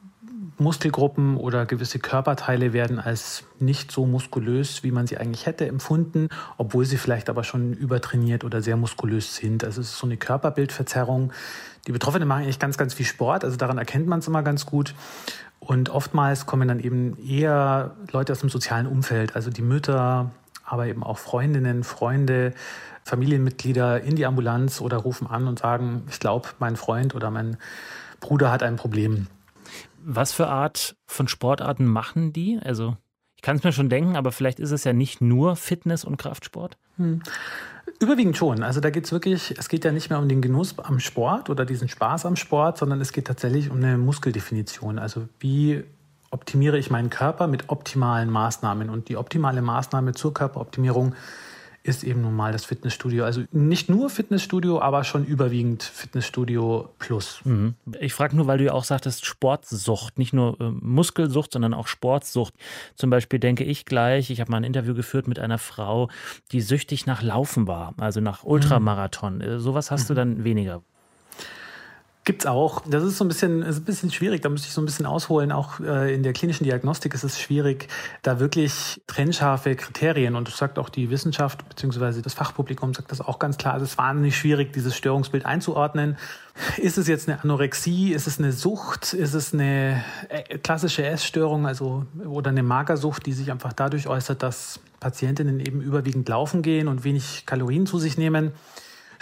Muskelgruppen 0.58 1.38
oder 1.38 1.66
gewisse 1.66 2.00
Körperteile 2.00 2.72
werden 2.72 3.00
als 3.00 3.44
nicht 3.60 3.92
so 3.92 4.06
muskulös, 4.06 4.84
wie 4.84 4.92
man 4.92 5.08
sie 5.08 5.18
eigentlich 5.18 5.46
hätte, 5.46 5.68
empfunden, 5.68 6.30
obwohl 6.58 6.86
sie 6.86 6.98
vielleicht 6.98 7.30
aber 7.30 7.44
schon 7.44 7.74
übertrainiert 7.74 8.44
oder 8.44 8.62
sehr 8.62 8.78
muskulös 8.78 9.36
sind. 9.36 9.64
Also 9.64 9.82
es 9.82 9.90
ist 9.90 9.98
so 9.98 10.08
eine 10.08 10.18
Körperbildverzerrung. 10.18 11.34
Die 11.88 11.92
Betroffenen 11.92 12.28
machen 12.28 12.44
eigentlich 12.44 12.60
ganz, 12.60 12.78
ganz 12.78 12.94
viel 12.94 13.06
Sport, 13.06 13.44
also 13.44 13.58
daran 13.58 13.78
erkennt 13.78 14.08
man 14.08 14.20
es 14.20 14.28
immer 14.28 14.44
ganz 14.44 14.66
gut. 14.66 14.94
Und 15.64 15.90
oftmals 15.90 16.48
kommen 16.48 16.68
dann 16.68 16.80
eben 16.80 17.18
eher 17.24 17.96
Leute 18.12 18.34
aus 18.34 18.40
dem 18.40 18.50
sozialen 18.50 18.88
Umfeld, 18.88 19.36
also 19.36 19.52
die 19.52 19.62
Mütter, 19.62 20.32
aber 20.66 20.88
eben 20.88 21.04
auch 21.04 21.20
Freundinnen, 21.20 21.84
Freunde, 21.84 22.54
Familienmitglieder 23.04 24.02
in 24.02 24.16
die 24.16 24.26
Ambulanz 24.26 24.82
oder 24.82 24.98
rufen 24.98 25.28
an 25.28 25.48
und 25.48 25.60
sagen, 25.60 26.04
ich 26.10 26.20
glaube, 26.20 26.50
mein 26.58 26.76
Freund 26.76 27.14
oder 27.14 27.30
mein 27.30 27.58
Bruder 28.20 28.52
hat 28.52 28.64
ein 28.64 28.76
Problem. 28.76 29.28
Was 30.04 30.34
für 30.34 30.48
Art 30.48 30.96
von 31.06 31.28
Sportarten 31.28 31.86
machen 31.86 32.34
die? 32.34 32.60
Also 32.64 32.98
ich 33.36 33.44
kann 33.44 33.58
es 33.58 33.64
mir 33.64 33.72
schon 33.72 33.90
denken, 33.90 34.16
aber 34.16 34.32
vielleicht 34.32 34.60
ist 34.60 34.72
es 34.72 34.84
ja 34.84 34.94
nicht 34.94 35.22
nur 35.22 35.56
Fitness 35.56 36.04
und 36.04 36.18
Kraftsport. 36.18 36.78
Hm. 36.98 37.22
Überwiegend 38.02 38.36
schon. 38.36 38.64
Also 38.64 38.80
da 38.82 38.90
geht 38.90 39.06
es 39.06 39.12
wirklich, 39.12 39.54
es 39.60 39.70
geht 39.70 39.86
ja 39.86 39.92
nicht 39.92 40.10
mehr 40.10 40.18
um 40.18 40.28
den 40.28 40.42
Genuss 40.42 40.74
am 40.80 41.00
Sport 41.00 41.52
oder 41.52 41.66
diesen 41.66 41.88
Spaß 41.88 42.26
am 42.26 42.36
Sport, 42.36 42.80
sondern 42.80 43.00
es 43.00 43.12
geht 43.14 43.26
tatsächlich 43.26 43.70
um 43.70 43.78
eine 43.78 43.96
Muskeldefinition. 44.00 44.98
Also 44.98 45.30
wie 45.40 45.84
optimiere 46.32 46.80
ich 46.80 46.90
meinen 46.90 47.12
Körper 47.12 47.46
mit 47.46 47.70
optimalen 47.70 48.32
Maßnahmen? 48.32 48.90
Und 48.90 49.08
die 49.08 49.18
optimale 49.18 49.62
Maßnahme 49.62 50.14
zur 50.14 50.34
Körperoptimierung 50.34 51.14
ist 51.84 52.04
eben 52.04 52.22
nun 52.22 52.36
mal 52.36 52.52
das 52.52 52.66
Fitnessstudio. 52.66 53.26
Also 53.26 53.44
nicht 53.52 53.90
nur 53.90 54.10
Fitnessstudio, 54.10 54.80
aber 54.82 55.04
schon 55.04 55.26
überwiegend 55.26 55.82
Fitnessstudio 55.82 56.90
plus. 57.00 57.42
Mhm. 57.44 57.76
Ich 58.00 58.14
frage 58.14 58.36
nur, 58.36 58.48
weil 58.48 58.60
du 58.60 58.66
ja 58.66 58.74
auch 58.74 58.84
sagtest, 58.84 59.26
Sportsucht, 59.26 60.20
nicht 60.20 60.34
nur 60.34 60.60
äh, 60.62 60.70
Muskelsucht, 60.70 61.54
sondern 61.54 61.74
auch 61.74 61.88
Sportsucht. 61.88 62.54
Zum 62.96 63.10
Beispiel 63.10 63.40
denke 63.40 63.64
ich 63.64 63.86
gleich, 63.86 64.30
ich 64.30 64.42
habe 64.42 64.52
mal 64.52 64.58
ein 64.58 64.64
Interview 64.64 64.94
geführt 64.94 65.28
mit 65.28 65.40
einer 65.40 65.58
Frau, 65.58 66.10
die 66.52 66.62
süchtig 66.62 67.08
nach 67.08 67.24
Laufen 67.24 67.68
war, 67.68 67.96
also 67.98 68.22
nach 68.22 68.44
Ultramarathon. 68.44 69.38
Mhm. 69.40 69.60
Sowas 69.60 69.90
hast 69.90 70.04
mhm. 70.04 70.08
du 70.08 70.14
dann 70.14 70.44
weniger. 70.44 70.84
Gibt's 72.24 72.46
auch. 72.46 72.84
Das 72.88 73.04
ist 73.04 73.18
so 73.18 73.26
ein 73.26 73.30
bisschen, 73.30 73.64
ist 73.64 73.80
ein 73.80 73.84
bisschen 73.84 74.12
schwierig. 74.12 74.44
Da 74.44 74.50
müsste 74.50 74.68
ich 74.68 74.74
so 74.76 74.82
ein 74.82 74.86
bisschen 74.86 75.08
ausholen. 75.08 75.52
Auch 75.52 75.80
äh, 75.80 76.14
in 76.14 76.22
der 76.22 76.34
klinischen 76.34 76.66
Diagnostik 76.66 77.16
ist 77.16 77.24
es 77.24 77.40
schwierig, 77.40 77.88
da 78.22 78.40
wirklich 78.40 79.02
trennscharfe 79.08 79.76
Kriterien. 79.76 80.36
Und 80.36 80.48
das 80.48 80.58
sagt 80.58 80.78
auch 80.78 80.90
die 80.90 81.10
Wissenschaft 81.10 81.68
beziehungsweise 81.68 82.22
das 82.22 82.36
Fachpublikum 82.36 82.94
sagt 82.94 83.12
das 83.12 83.22
auch 83.22 83.40
ganz 83.40 83.58
klar. 83.58 83.74
Also 83.74 83.86
es 83.86 83.92
ist 83.94 83.98
wahnsinnig 83.98 84.38
schwierig, 84.38 84.72
dieses 84.72 84.96
Störungsbild 84.96 85.48
einzuordnen. 85.48 86.16
Ist 86.78 87.00
es 87.00 87.08
jetzt 87.08 87.28
eine 87.28 87.42
Anorexie? 87.42 88.14
Ist 88.14 88.28
es 88.28 88.38
eine 88.38 88.52
Sucht? 88.52 89.14
Ist 89.14 89.34
es 89.34 89.52
eine 89.52 90.04
äh, 90.30 90.60
klassische 90.60 91.04
Essstörung, 91.04 91.66
also 91.66 92.06
oder 92.24 92.52
eine 92.52 92.62
Magersucht, 92.62 93.26
die 93.26 93.34
sich 93.34 93.52
einfach 93.52 93.74
dadurch 93.74 94.08
äußert, 94.08 94.44
dass 94.44 94.80
Patientinnen 95.00 95.60
eben 95.60 95.82
überwiegend 95.82 96.30
laufen 96.30 96.62
gehen 96.62 96.88
und 96.88 97.04
wenig 97.04 97.48
Kalorien 97.48 97.88
zu 97.88 97.98
sich 97.98 98.16
nehmen? 98.16 98.52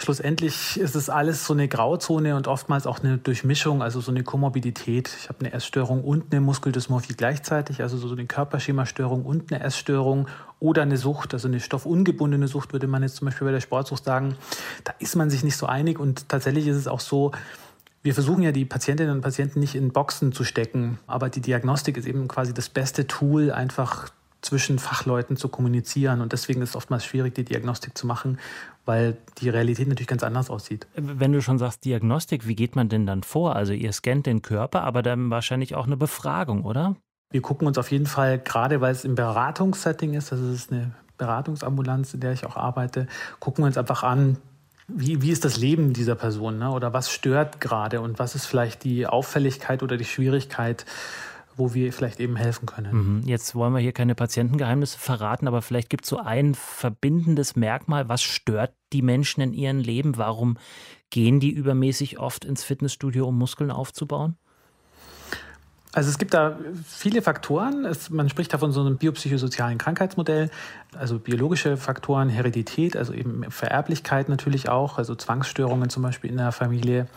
Schlussendlich 0.00 0.80
ist 0.80 0.96
es 0.96 1.10
alles 1.10 1.46
so 1.46 1.52
eine 1.52 1.68
Grauzone 1.68 2.34
und 2.34 2.48
oftmals 2.48 2.86
auch 2.86 3.00
eine 3.00 3.18
Durchmischung, 3.18 3.82
also 3.82 4.00
so 4.00 4.10
eine 4.10 4.22
Komorbidität. 4.22 5.10
Ich 5.20 5.28
habe 5.28 5.40
eine 5.40 5.52
Essstörung 5.52 6.02
und 6.02 6.32
eine 6.32 6.40
Muskeldysmorphie 6.40 7.14
gleichzeitig, 7.14 7.82
also 7.82 7.96
so 7.96 8.10
eine 8.10 8.26
Körperschemastörung 8.26 9.24
und 9.24 9.52
eine 9.52 9.62
Essstörung 9.62 10.26
oder 10.58 10.82
eine 10.82 10.96
Sucht, 10.96 11.34
also 11.34 11.48
eine 11.48 11.60
stoffungebundene 11.60 12.48
Sucht, 12.48 12.72
würde 12.72 12.86
man 12.86 13.02
jetzt 13.02 13.16
zum 13.16 13.26
Beispiel 13.26 13.46
bei 13.46 13.52
der 13.52 13.60
Sportsucht 13.60 14.04
sagen. 14.04 14.36
Da 14.84 14.94
ist 14.98 15.16
man 15.16 15.28
sich 15.28 15.44
nicht 15.44 15.56
so 15.56 15.66
einig 15.66 15.98
und 15.98 16.28
tatsächlich 16.28 16.66
ist 16.66 16.76
es 16.76 16.88
auch 16.88 17.00
so, 17.00 17.32
wir 18.02 18.14
versuchen 18.14 18.42
ja 18.42 18.52
die 18.52 18.64
Patientinnen 18.64 19.14
und 19.14 19.20
Patienten 19.20 19.60
nicht 19.60 19.74
in 19.74 19.92
Boxen 19.92 20.32
zu 20.32 20.44
stecken, 20.44 20.98
aber 21.06 21.28
die 21.28 21.42
Diagnostik 21.42 21.98
ist 21.98 22.06
eben 22.06 22.28
quasi 22.28 22.54
das 22.54 22.70
beste 22.70 23.06
Tool, 23.06 23.52
einfach 23.52 24.10
zwischen 24.42 24.78
Fachleuten 24.78 25.36
zu 25.36 25.48
kommunizieren. 25.48 26.20
Und 26.20 26.32
deswegen 26.32 26.62
ist 26.62 26.70
es 26.70 26.76
oftmals 26.76 27.04
schwierig, 27.04 27.34
die 27.34 27.44
Diagnostik 27.44 27.96
zu 27.96 28.06
machen, 28.06 28.38
weil 28.84 29.16
die 29.38 29.48
Realität 29.48 29.88
natürlich 29.88 30.08
ganz 30.08 30.22
anders 30.22 30.50
aussieht. 30.50 30.86
Wenn 30.94 31.32
du 31.32 31.42
schon 31.42 31.58
sagst 31.58 31.84
Diagnostik, 31.84 32.46
wie 32.46 32.54
geht 32.54 32.76
man 32.76 32.88
denn 32.88 33.06
dann 33.06 33.22
vor? 33.22 33.56
Also 33.56 33.72
ihr 33.72 33.92
scannt 33.92 34.26
den 34.26 34.42
Körper, 34.42 34.82
aber 34.82 35.02
dann 35.02 35.30
wahrscheinlich 35.30 35.74
auch 35.74 35.86
eine 35.86 35.96
Befragung, 35.96 36.64
oder? 36.64 36.96
Wir 37.30 37.42
gucken 37.42 37.68
uns 37.68 37.78
auf 37.78 37.90
jeden 37.90 38.06
Fall, 38.06 38.38
gerade 38.38 38.80
weil 38.80 38.92
es 38.92 39.04
im 39.04 39.14
Beratungssetting 39.14 40.14
ist, 40.14 40.32
das 40.32 40.40
ist 40.40 40.72
eine 40.72 40.92
Beratungsambulanz, 41.16 42.14
in 42.14 42.20
der 42.20 42.32
ich 42.32 42.44
auch 42.46 42.56
arbeite, 42.56 43.06
gucken 43.38 43.62
wir 43.62 43.66
uns 43.66 43.78
einfach 43.78 44.02
an, 44.02 44.38
wie, 44.88 45.22
wie 45.22 45.30
ist 45.30 45.44
das 45.44 45.56
Leben 45.56 45.92
dieser 45.92 46.16
Person 46.16 46.58
ne? 46.58 46.70
oder 46.70 46.92
was 46.92 47.12
stört 47.12 47.60
gerade 47.60 48.00
und 48.00 48.18
was 48.18 48.34
ist 48.34 48.46
vielleicht 48.46 48.82
die 48.82 49.06
Auffälligkeit 49.06 49.82
oder 49.82 49.96
die 49.96 50.04
Schwierigkeit, 50.04 50.84
wo 51.60 51.74
wir 51.74 51.92
vielleicht 51.92 52.18
eben 52.18 52.34
helfen 52.34 52.66
können. 52.66 53.20
Mhm. 53.20 53.22
Jetzt 53.28 53.54
wollen 53.54 53.72
wir 53.72 53.80
hier 53.80 53.92
keine 53.92 54.16
Patientengeheimnisse 54.16 54.98
verraten, 54.98 55.46
aber 55.46 55.62
vielleicht 55.62 55.90
gibt 55.90 56.04
es 56.04 56.10
so 56.10 56.18
ein 56.18 56.54
verbindendes 56.54 57.54
Merkmal, 57.54 58.08
was 58.08 58.22
stört 58.22 58.72
die 58.92 59.02
Menschen 59.02 59.42
in 59.42 59.52
ihrem 59.52 59.78
Leben? 59.78 60.16
Warum 60.16 60.56
gehen 61.10 61.38
die 61.38 61.50
übermäßig 61.50 62.18
oft 62.18 62.44
ins 62.44 62.64
Fitnessstudio, 62.64 63.28
um 63.28 63.38
Muskeln 63.38 63.70
aufzubauen? 63.70 64.36
Also 65.92 66.08
es 66.08 66.18
gibt 66.18 66.34
da 66.34 66.56
viele 66.86 67.20
Faktoren. 67.20 67.84
Es, 67.84 68.10
man 68.10 68.28
spricht 68.28 68.54
da 68.54 68.58
von 68.58 68.70
so 68.70 68.80
einem 68.80 68.96
biopsychosozialen 68.96 69.76
Krankheitsmodell, 69.76 70.50
also 70.96 71.18
biologische 71.18 71.76
Faktoren, 71.76 72.28
Heredität, 72.28 72.96
also 72.96 73.12
eben 73.12 73.50
Vererblichkeit 73.50 74.28
natürlich 74.28 74.68
auch, 74.68 74.98
also 74.98 75.16
Zwangsstörungen 75.16 75.90
zum 75.90 76.04
Beispiel 76.04 76.30
in 76.30 76.36
der 76.36 76.52
Familie 76.52 77.08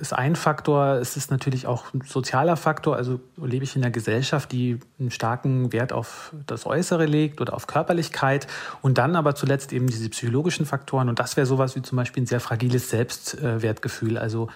ist 0.00 0.12
ein 0.12 0.36
Faktor. 0.36 0.94
Es 0.94 1.16
ist 1.16 1.30
natürlich 1.30 1.66
auch 1.66 1.92
ein 1.92 2.02
sozialer 2.06 2.56
Faktor. 2.56 2.96
Also 2.96 3.20
lebe 3.36 3.64
ich 3.64 3.76
in 3.76 3.82
einer 3.82 3.90
Gesellschaft, 3.90 4.52
die 4.52 4.78
einen 4.98 5.10
starken 5.10 5.72
Wert 5.72 5.92
auf 5.92 6.32
das 6.46 6.66
Äußere 6.66 7.06
legt 7.06 7.40
oder 7.40 7.54
auf 7.54 7.66
Körperlichkeit. 7.66 8.46
Und 8.82 8.98
dann 8.98 9.16
aber 9.16 9.34
zuletzt 9.34 9.72
eben 9.72 9.86
diese 9.86 10.08
psychologischen 10.08 10.66
Faktoren. 10.66 11.08
Und 11.08 11.18
das 11.18 11.36
wäre 11.36 11.46
sowas 11.46 11.76
wie 11.76 11.82
zum 11.82 11.96
Beispiel 11.96 12.22
ein 12.22 12.26
sehr 12.26 12.40
fragiles 12.40 12.90
Selbstwertgefühl. 12.90 14.18
Also 14.18 14.48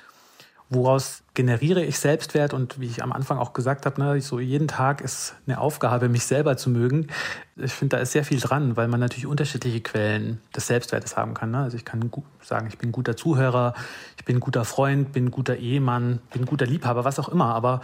woraus 0.74 1.22
generiere 1.34 1.84
ich 1.84 1.98
Selbstwert 1.98 2.54
und 2.54 2.80
wie 2.80 2.86
ich 2.86 3.02
am 3.02 3.12
Anfang 3.12 3.38
auch 3.38 3.52
gesagt 3.52 3.86
habe, 3.86 4.00
ne, 4.00 4.20
so 4.20 4.40
jeden 4.40 4.68
Tag 4.68 5.00
ist 5.00 5.34
eine 5.46 5.60
Aufgabe, 5.60 6.08
mich 6.08 6.24
selber 6.24 6.56
zu 6.56 6.70
mögen. 6.70 7.08
Ich 7.56 7.72
finde, 7.72 7.96
da 7.96 8.02
ist 8.02 8.12
sehr 8.12 8.24
viel 8.24 8.40
dran, 8.40 8.76
weil 8.76 8.88
man 8.88 9.00
natürlich 9.00 9.26
unterschiedliche 9.26 9.80
Quellen 9.80 10.40
des 10.54 10.66
Selbstwertes 10.66 11.16
haben 11.16 11.34
kann. 11.34 11.50
Ne? 11.50 11.58
Also 11.58 11.76
ich 11.76 11.84
kann 11.84 12.10
sagen, 12.42 12.66
ich 12.68 12.78
bin 12.78 12.92
guter 12.92 13.16
Zuhörer, 13.16 13.74
ich 14.18 14.24
bin 14.24 14.40
guter 14.40 14.64
Freund, 14.64 15.12
bin 15.12 15.30
guter 15.30 15.56
Ehemann, 15.56 16.20
bin 16.32 16.46
guter 16.46 16.66
Liebhaber, 16.66 17.04
was 17.04 17.18
auch 17.18 17.28
immer. 17.28 17.54
Aber 17.54 17.80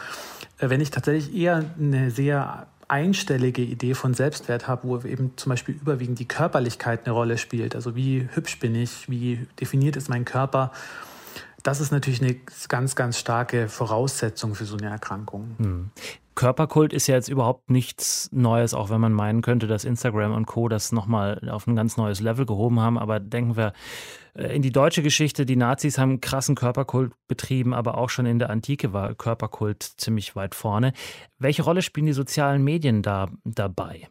äh, 0.58 0.70
wenn 0.70 0.80
ich 0.80 0.90
tatsächlich 0.90 1.34
eher 1.34 1.64
eine 1.78 2.10
sehr 2.10 2.66
einstellige 2.88 3.62
Idee 3.62 3.94
von 3.94 4.14
Selbstwert 4.14 4.66
habe, 4.66 4.88
wo 4.88 4.98
eben 5.00 5.32
zum 5.36 5.50
Beispiel 5.50 5.74
überwiegend 5.74 6.18
die 6.18 6.28
Körperlichkeit 6.28 7.04
eine 7.04 7.12
Rolle 7.12 7.36
spielt. 7.36 7.74
Also 7.74 7.94
wie 7.94 8.28
hübsch 8.32 8.58
bin 8.58 8.74
ich, 8.74 9.10
wie 9.10 9.46
definiert 9.60 9.96
ist 9.96 10.08
mein 10.08 10.24
Körper, 10.24 10.72
das 11.68 11.82
ist 11.82 11.90
natürlich 11.90 12.22
eine 12.22 12.34
ganz, 12.68 12.96
ganz 12.96 13.18
starke 13.18 13.68
Voraussetzung 13.68 14.54
für 14.54 14.64
so 14.64 14.78
eine 14.78 14.88
Erkrankung. 14.88 15.54
Hm. 15.58 15.90
Körperkult 16.34 16.94
ist 16.94 17.08
ja 17.08 17.14
jetzt 17.14 17.28
überhaupt 17.28 17.68
nichts 17.68 18.30
Neues, 18.32 18.72
auch 18.72 18.88
wenn 18.88 19.02
man 19.02 19.12
meinen 19.12 19.42
könnte, 19.42 19.66
dass 19.66 19.84
Instagram 19.84 20.32
und 20.32 20.46
Co. 20.46 20.68
das 20.68 20.92
nochmal 20.92 21.46
auf 21.50 21.66
ein 21.66 21.76
ganz 21.76 21.98
neues 21.98 22.20
Level 22.20 22.46
gehoben 22.46 22.80
haben. 22.80 22.96
Aber 22.96 23.20
denken 23.20 23.58
wir 23.58 23.74
äh, 24.32 24.56
in 24.56 24.62
die 24.62 24.72
deutsche 24.72 25.02
Geschichte, 25.02 25.44
die 25.44 25.56
Nazis 25.56 25.98
haben 25.98 26.22
krassen 26.22 26.54
Körperkult 26.54 27.12
betrieben, 27.26 27.74
aber 27.74 27.98
auch 27.98 28.08
schon 28.08 28.24
in 28.24 28.38
der 28.38 28.48
Antike 28.48 28.94
war 28.94 29.14
Körperkult 29.14 29.82
ziemlich 29.82 30.34
weit 30.36 30.54
vorne. 30.54 30.94
Welche 31.38 31.64
Rolle 31.64 31.82
spielen 31.82 32.06
die 32.06 32.14
sozialen 32.14 32.64
Medien 32.64 33.02
da 33.02 33.28
dabei? 33.44 34.08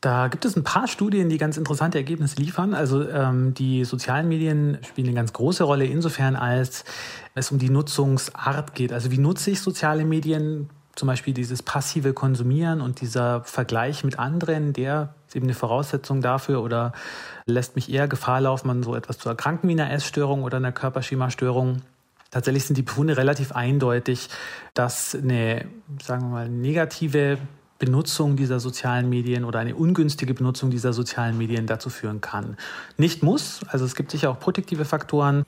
Da 0.00 0.28
gibt 0.28 0.46
es 0.46 0.56
ein 0.56 0.64
paar 0.64 0.88
Studien, 0.88 1.28
die 1.28 1.36
ganz 1.36 1.58
interessante 1.58 1.98
Ergebnisse 1.98 2.36
liefern. 2.36 2.72
Also 2.72 3.06
ähm, 3.06 3.52
die 3.52 3.84
sozialen 3.84 4.28
Medien 4.28 4.78
spielen 4.82 5.08
eine 5.08 5.16
ganz 5.16 5.34
große 5.34 5.62
Rolle 5.62 5.84
insofern, 5.84 6.36
als 6.36 6.84
es 7.34 7.50
um 7.50 7.58
die 7.58 7.68
Nutzungsart 7.68 8.74
geht. 8.74 8.94
Also 8.94 9.10
wie 9.10 9.18
nutze 9.18 9.50
ich 9.50 9.60
soziale 9.60 10.04
Medien? 10.04 10.70
Zum 10.96 11.06
Beispiel 11.06 11.32
dieses 11.32 11.62
passive 11.62 12.12
Konsumieren 12.12 12.80
und 12.80 13.00
dieser 13.00 13.44
Vergleich 13.44 14.02
mit 14.02 14.18
anderen, 14.18 14.72
der 14.72 15.14
ist 15.28 15.36
eben 15.36 15.46
eine 15.46 15.54
Voraussetzung 15.54 16.20
dafür 16.20 16.62
oder 16.62 16.92
lässt 17.46 17.76
mich 17.76 17.92
eher 17.92 18.08
Gefahr 18.08 18.40
laufen, 18.40 18.68
an 18.70 18.82
so 18.82 18.94
etwas 18.94 19.18
zu 19.18 19.28
erkranken 19.28 19.68
wie 19.68 19.72
einer 19.72 19.90
Essstörung 19.92 20.42
oder 20.42 20.56
einer 20.56 20.72
Körperschemastörung. 20.72 21.82
Tatsächlich 22.30 22.64
sind 22.64 22.76
die 22.76 22.82
Befunde 22.82 23.16
relativ 23.16 23.52
eindeutig, 23.52 24.28
dass 24.74 25.14
eine, 25.14 25.66
sagen 26.02 26.22
wir 26.22 26.28
mal, 26.28 26.48
negative 26.48 27.38
Benutzung 27.80 28.36
dieser 28.36 28.60
sozialen 28.60 29.08
Medien 29.08 29.44
oder 29.44 29.58
eine 29.58 29.74
ungünstige 29.74 30.34
Benutzung 30.34 30.70
dieser 30.70 30.92
sozialen 30.92 31.38
Medien 31.38 31.66
dazu 31.66 31.88
führen 31.88 32.20
kann. 32.20 32.58
Nicht 32.98 33.22
muss, 33.22 33.62
also 33.68 33.86
es 33.86 33.96
gibt 33.96 34.10
sicher 34.10 34.30
auch 34.30 34.38
protektive 34.38 34.84
Faktoren. 34.84 35.44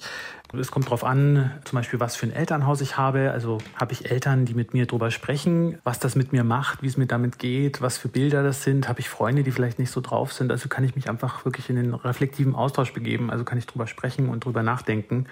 Es 0.58 0.70
kommt 0.70 0.86
darauf 0.86 1.04
an, 1.04 1.52
zum 1.64 1.76
Beispiel, 1.76 2.00
was 2.00 2.16
für 2.16 2.26
ein 2.26 2.32
Elternhaus 2.32 2.80
ich 2.80 2.96
habe. 2.96 3.30
Also 3.32 3.58
habe 3.76 3.92
ich 3.92 4.10
Eltern, 4.10 4.46
die 4.46 4.54
mit 4.54 4.72
mir 4.72 4.86
darüber 4.86 5.10
sprechen, 5.10 5.78
was 5.84 5.98
das 5.98 6.16
mit 6.16 6.32
mir 6.32 6.42
macht, 6.42 6.82
wie 6.82 6.86
es 6.86 6.96
mir 6.96 7.06
damit 7.06 7.38
geht, 7.38 7.82
was 7.82 7.98
für 7.98 8.08
Bilder 8.08 8.42
das 8.42 8.62
sind. 8.62 8.88
Habe 8.88 9.00
ich 9.00 9.10
Freunde, 9.10 9.42
die 9.42 9.52
vielleicht 9.52 9.78
nicht 9.78 9.90
so 9.90 10.00
drauf 10.00 10.32
sind. 10.32 10.50
Also 10.50 10.70
kann 10.70 10.84
ich 10.84 10.96
mich 10.96 11.10
einfach 11.10 11.44
wirklich 11.44 11.68
in 11.68 11.76
den 11.76 11.92
reflektiven 11.92 12.54
Austausch 12.54 12.94
begeben. 12.94 13.30
Also 13.30 13.44
kann 13.44 13.58
ich 13.58 13.66
darüber 13.66 13.86
sprechen 13.86 14.30
und 14.30 14.44
darüber 14.44 14.62
nachdenken. 14.62 15.26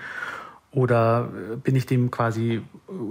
Oder 0.70 1.30
bin 1.64 1.76
ich 1.76 1.86
dem 1.86 2.10
quasi 2.10 2.60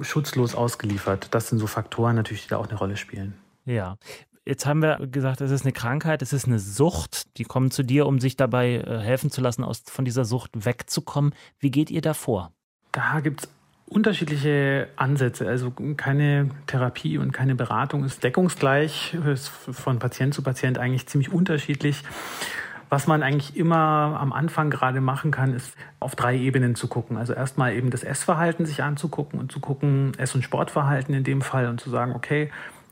schutzlos 0.01 0.53
ausgeliefert? 0.53 1.29
Das 1.31 1.49
sind 1.49 1.57
so 1.57 1.65
Faktoren 1.65 2.15
natürlich, 2.15 2.43
die 2.43 2.49
da 2.49 2.57
auch 2.57 2.69
eine 2.69 2.77
Rolle 2.77 2.95
spielen. 2.95 3.33
Ja. 3.69 3.97
Jetzt 4.45 4.65
haben 4.65 4.81
wir 4.81 4.97
gesagt, 5.05 5.41
es 5.41 5.51
ist 5.51 5.63
eine 5.63 5.73
Krankheit, 5.73 6.23
es 6.23 6.33
ist 6.33 6.47
eine 6.47 6.57
Sucht. 6.57 7.37
Die 7.37 7.43
kommen 7.43 7.69
zu 7.69 7.83
dir, 7.83 8.07
um 8.07 8.19
sich 8.19 8.35
dabei 8.35 8.77
äh, 8.77 8.99
helfen 8.99 9.29
zu 9.29 9.41
lassen, 9.41 9.63
aus, 9.63 9.83
von 9.85 10.05
dieser 10.05 10.25
Sucht 10.25 10.65
wegzukommen. 10.65 11.35
Wie 11.59 11.69
geht 11.69 11.91
ihr 11.91 12.01
da 12.01 12.15
vor? 12.15 12.51
Da 12.91 13.19
gibt 13.19 13.43
es 13.43 13.49
unterschiedliche 13.87 14.87
Ansätze. 14.95 15.47
Also 15.47 15.71
keine 15.97 16.49
Therapie 16.65 17.19
und 17.19 17.31
keine 17.31 17.53
Beratung 17.53 18.03
ist 18.03 18.23
deckungsgleich, 18.23 19.13
ist 19.13 19.49
von 19.49 19.99
Patient 19.99 20.33
zu 20.33 20.41
Patient 20.41 20.79
eigentlich 20.79 21.05
ziemlich 21.05 21.31
unterschiedlich. 21.31 22.03
Was 22.89 23.05
man 23.05 23.21
eigentlich 23.21 23.55
immer 23.55 24.17
am 24.19 24.33
Anfang 24.33 24.71
gerade 24.71 24.99
machen 24.99 25.29
kann, 25.29 25.53
ist 25.53 25.75
auf 25.99 26.15
drei 26.15 26.35
Ebenen 26.35 26.73
zu 26.73 26.87
gucken. 26.87 27.17
Also 27.17 27.33
erstmal 27.33 27.75
eben 27.75 27.91
das 27.91 28.03
Essverhalten 28.03 28.65
sich 28.65 28.81
anzugucken 28.81 29.39
und 29.39 29.51
zu 29.51 29.59
gucken, 29.59 30.13
Ess- 30.17 30.33
und 30.33 30.41
Sportverhalten 30.41 31.13
in 31.13 31.23
dem 31.23 31.43
Fall 31.43 31.67
und 31.67 31.79
zu 31.79 31.91
sagen, 31.91 32.13
okay, 32.15 32.49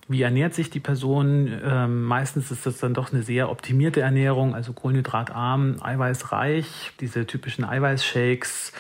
wie 0.08 0.22
ernährt 0.22 0.54
sich 0.54 0.70
die 0.70 0.80
Person? 0.80 1.52
Ähm, 1.64 2.04
meistens 2.04 2.52
ist 2.52 2.66
das 2.66 2.78
dann 2.78 2.94
doch 2.94 3.12
eine 3.12 3.24
sehr 3.24 3.50
optimierte 3.50 4.02
Ernährung, 4.02 4.56
also 4.56 4.74
kohlenhydratarm, 4.74 5.78
eiweißreich, 5.82 6.94
diese 7.00 7.26
typischen 7.26 7.66
Eiweißshakes, 7.66 8.74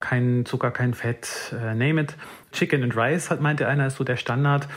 kein 0.00 0.46
Zucker, 0.46 0.70
kein 0.70 0.94
Fett, 0.94 1.52
äh, 1.52 1.74
name 1.74 2.02
it. 2.02 2.16
Chicken 2.52 2.84
and 2.84 2.96
Rice, 2.96 3.30
hat, 3.30 3.40
meinte 3.40 3.66
einer, 3.66 3.88
ist 3.88 3.96
so 3.96 4.04
der 4.04 4.16
Standard. 4.16 4.68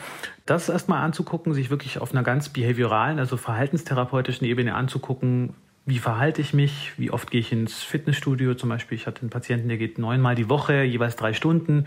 Das 0.44 0.68
erstmal 0.68 1.04
anzugucken, 1.04 1.54
sich 1.54 1.70
wirklich 1.70 1.98
auf 1.98 2.12
einer 2.12 2.24
ganz 2.24 2.48
behavioralen, 2.48 3.18
also 3.18 3.36
verhaltenstherapeutischen 3.36 4.46
Ebene 4.46 4.74
anzugucken, 4.74 5.54
wie 5.86 5.98
verhalte 5.98 6.40
ich 6.40 6.52
mich, 6.52 6.92
wie 6.96 7.10
oft 7.10 7.30
gehe 7.30 7.40
ich 7.40 7.52
ins 7.52 7.82
Fitnessstudio. 7.82 8.54
Zum 8.54 8.68
Beispiel, 8.68 8.96
ich 8.96 9.06
hatte 9.06 9.22
einen 9.22 9.30
Patienten, 9.30 9.68
der 9.68 9.78
geht 9.78 9.98
neunmal 9.98 10.34
die 10.34 10.48
Woche, 10.48 10.82
jeweils 10.82 11.16
drei 11.16 11.32
Stunden. 11.32 11.86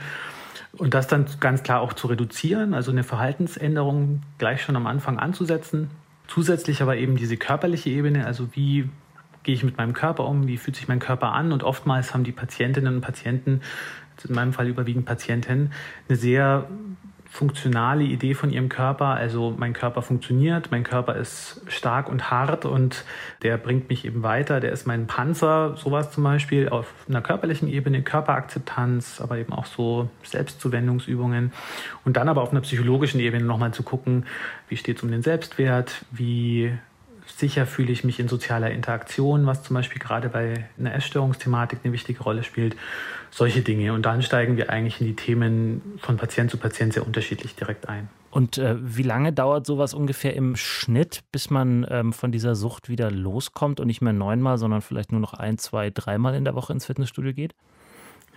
Und 0.77 0.93
das 0.93 1.07
dann 1.07 1.25
ganz 1.39 1.63
klar 1.63 1.81
auch 1.81 1.93
zu 1.93 2.07
reduzieren, 2.07 2.73
also 2.73 2.91
eine 2.91 3.03
Verhaltensänderung 3.03 4.21
gleich 4.38 4.61
schon 4.61 4.75
am 4.75 4.88
Anfang 4.88 5.19
anzusetzen. 5.19 5.89
Zusätzlich 6.27 6.81
aber 6.81 6.97
eben 6.97 7.15
diese 7.15 7.38
körperliche 7.38 7.89
Ebene, 7.89 8.25
also 8.25 8.49
wie 8.55 8.89
gehe 9.43 9.55
ich 9.55 9.63
mit 9.63 9.77
meinem 9.77 9.93
Körper 9.93 10.25
um, 10.25 10.47
wie 10.47 10.57
fühlt 10.57 10.75
sich 10.75 10.88
mein 10.88 10.99
Körper 10.99 11.31
an. 11.33 11.51
Und 11.51 11.63
oftmals 11.63 12.13
haben 12.13 12.23
die 12.23 12.31
Patientinnen 12.31 12.95
und 12.95 13.01
Patienten, 13.01 13.61
in 14.27 14.35
meinem 14.35 14.53
Fall 14.53 14.67
überwiegend 14.67 15.05
Patientinnen, 15.05 15.71
eine 16.09 16.17
sehr 16.17 16.67
funktionale 17.36 18.06
Idee 18.06 18.34
von 18.34 18.50
ihrem 18.50 18.69
Körper. 18.69 19.08
Also 19.08 19.54
mein 19.58 19.74
Körper 19.74 20.02
funktioniert, 20.02 20.71
mein 20.71 20.86
Körper 20.86 21.15
ist 21.15 21.62
stark 21.67 22.08
und 22.08 22.32
hart 22.32 22.63
und 22.63 23.04
der 23.43 23.58
bringt 23.58 23.89
mich 23.89 24.06
eben 24.06 24.24
weiter. 24.24 24.62
Der 24.62 24.71
ist 24.71 24.88
mein 24.88 25.06
Panzer, 25.06 25.76
sowas 25.76 26.12
zum 26.12 26.24
Beispiel 26.24 26.69
auf 26.69 26.93
einer 27.10 27.21
körperlichen 27.21 27.67
Ebene, 27.67 28.04
Körperakzeptanz, 28.04 29.19
aber 29.19 29.38
eben 29.38 29.52
auch 29.52 29.65
so 29.65 30.10
Selbstzuwendungsübungen. 30.24 31.52
Und 32.06 32.15
dann 32.15 32.30
aber 32.30 32.41
auf 32.41 32.52
einer 32.52 32.62
psychologischen 32.62 33.19
Ebene 33.19 33.43
nochmal 33.43 33.74
zu 33.74 33.84
gucken, 33.84 34.26
wie 34.69 34.78
steht 34.78 34.98
es 34.98 35.04
um 35.04 35.12
den 35.12 35.21
Selbstwert, 35.21 36.06
wie 36.12 36.71
sicher 37.38 37.65
fühle 37.65 37.91
ich 37.91 38.04
mich 38.04 38.19
in 38.19 38.28
sozialer 38.28 38.71
Interaktion, 38.71 39.45
was 39.45 39.63
zum 39.63 39.76
Beispiel 39.76 40.00
gerade 40.00 40.30
bei 40.30 40.65
einer 40.80 40.93
Essstörungsthematik 40.93 41.80
eine 41.84 41.93
wichtige 41.93 42.24
Rolle 42.24 42.43
spielt. 42.43 42.76
Solche 43.32 43.62
Dinge. 43.62 43.93
Und 43.93 44.06
dann 44.06 44.21
steigen 44.21 44.56
wir 44.56 44.69
eigentlich 44.69 45.02
in 45.02 45.08
die 45.08 45.15
Themen 45.15 45.82
von 45.98 46.15
Patient 46.15 46.50
zu 46.50 46.58
Patient 46.58 46.93
sehr 46.93 47.06
unterschiedlich 47.06 47.56
direkt 47.56 47.89
ein. 47.89 48.08
Und 48.32 48.58
äh, 48.58 48.76
wie 48.80 49.04
lange 49.04 49.32
dauert 49.32 49.65
sowas 49.65 49.93
ungefähr 49.93 50.36
im 50.36 50.56
Schnitt, 50.56 51.24
bis 51.32 51.50
man 51.50 51.86
ähm, 51.89 52.13
von 52.13 52.32
dieser 52.32 52.56
Sucht 52.56 52.89
wieder 52.89 53.12
loskommt 53.12 53.80
und 53.80 53.88
nicht 53.88 54.02
mehr 54.02 54.13
neunmal, 54.13 54.58
sondern 54.58 54.82
vielleicht 54.82 55.12
nur 55.12 55.21
noch 55.21 55.34
ein, 55.34 55.58
zwei, 55.58 55.89
dreimal 55.89 56.36
in 56.36 56.43
der 56.43 56.56
Woche 56.56 56.74
ins 56.74 56.86
Fitnessstudio 56.86 57.34
geht? 57.34 57.56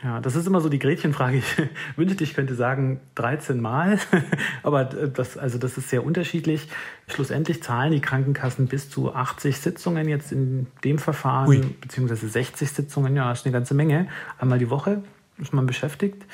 Ja, 0.03 0.21
das 0.21 0.37
ist 0.37 0.47
immer 0.47 0.61
so 0.61 0.69
die 0.69 0.79
Gretchenfrage. 0.79 1.39
Ich 1.39 1.57
wünschte, 1.97 2.23
ich 2.23 2.35
könnte 2.35 2.55
sagen 2.55 3.01
13 3.17 3.61
Mal, 3.61 3.99
aber 4.63 4.85
das, 4.85 5.37
also 5.37 5.59
das 5.59 5.77
ist 5.77 5.89
sehr 5.89 6.05
unterschiedlich. 6.05 6.69
Schlussendlich 7.09 7.63
zahlen 7.63 7.93
die 7.93 8.01
Krankenkassen 8.01 8.69
bis 8.69 8.91
zu 8.91 9.13
80 9.13 9.59
Sitzungen 9.59 10.09
jetzt 10.09 10.31
in 10.31 10.69
dem 10.85 10.99
Verfahren, 10.99 11.49
Ui. 11.49 11.59
beziehungsweise 11.81 12.29
60 12.29 12.71
Sitzungen, 12.71 13.17
ja, 13.17 13.29
das 13.29 13.41
ist 13.41 13.47
eine 13.47 13.53
ganze 13.53 13.75
Menge. 13.75 14.09
Einmal 14.39 14.59
die 14.59 14.71
Woche 14.71 15.03
ist 15.39 15.53
man 15.53 15.67
beschäftigt. 15.67 16.25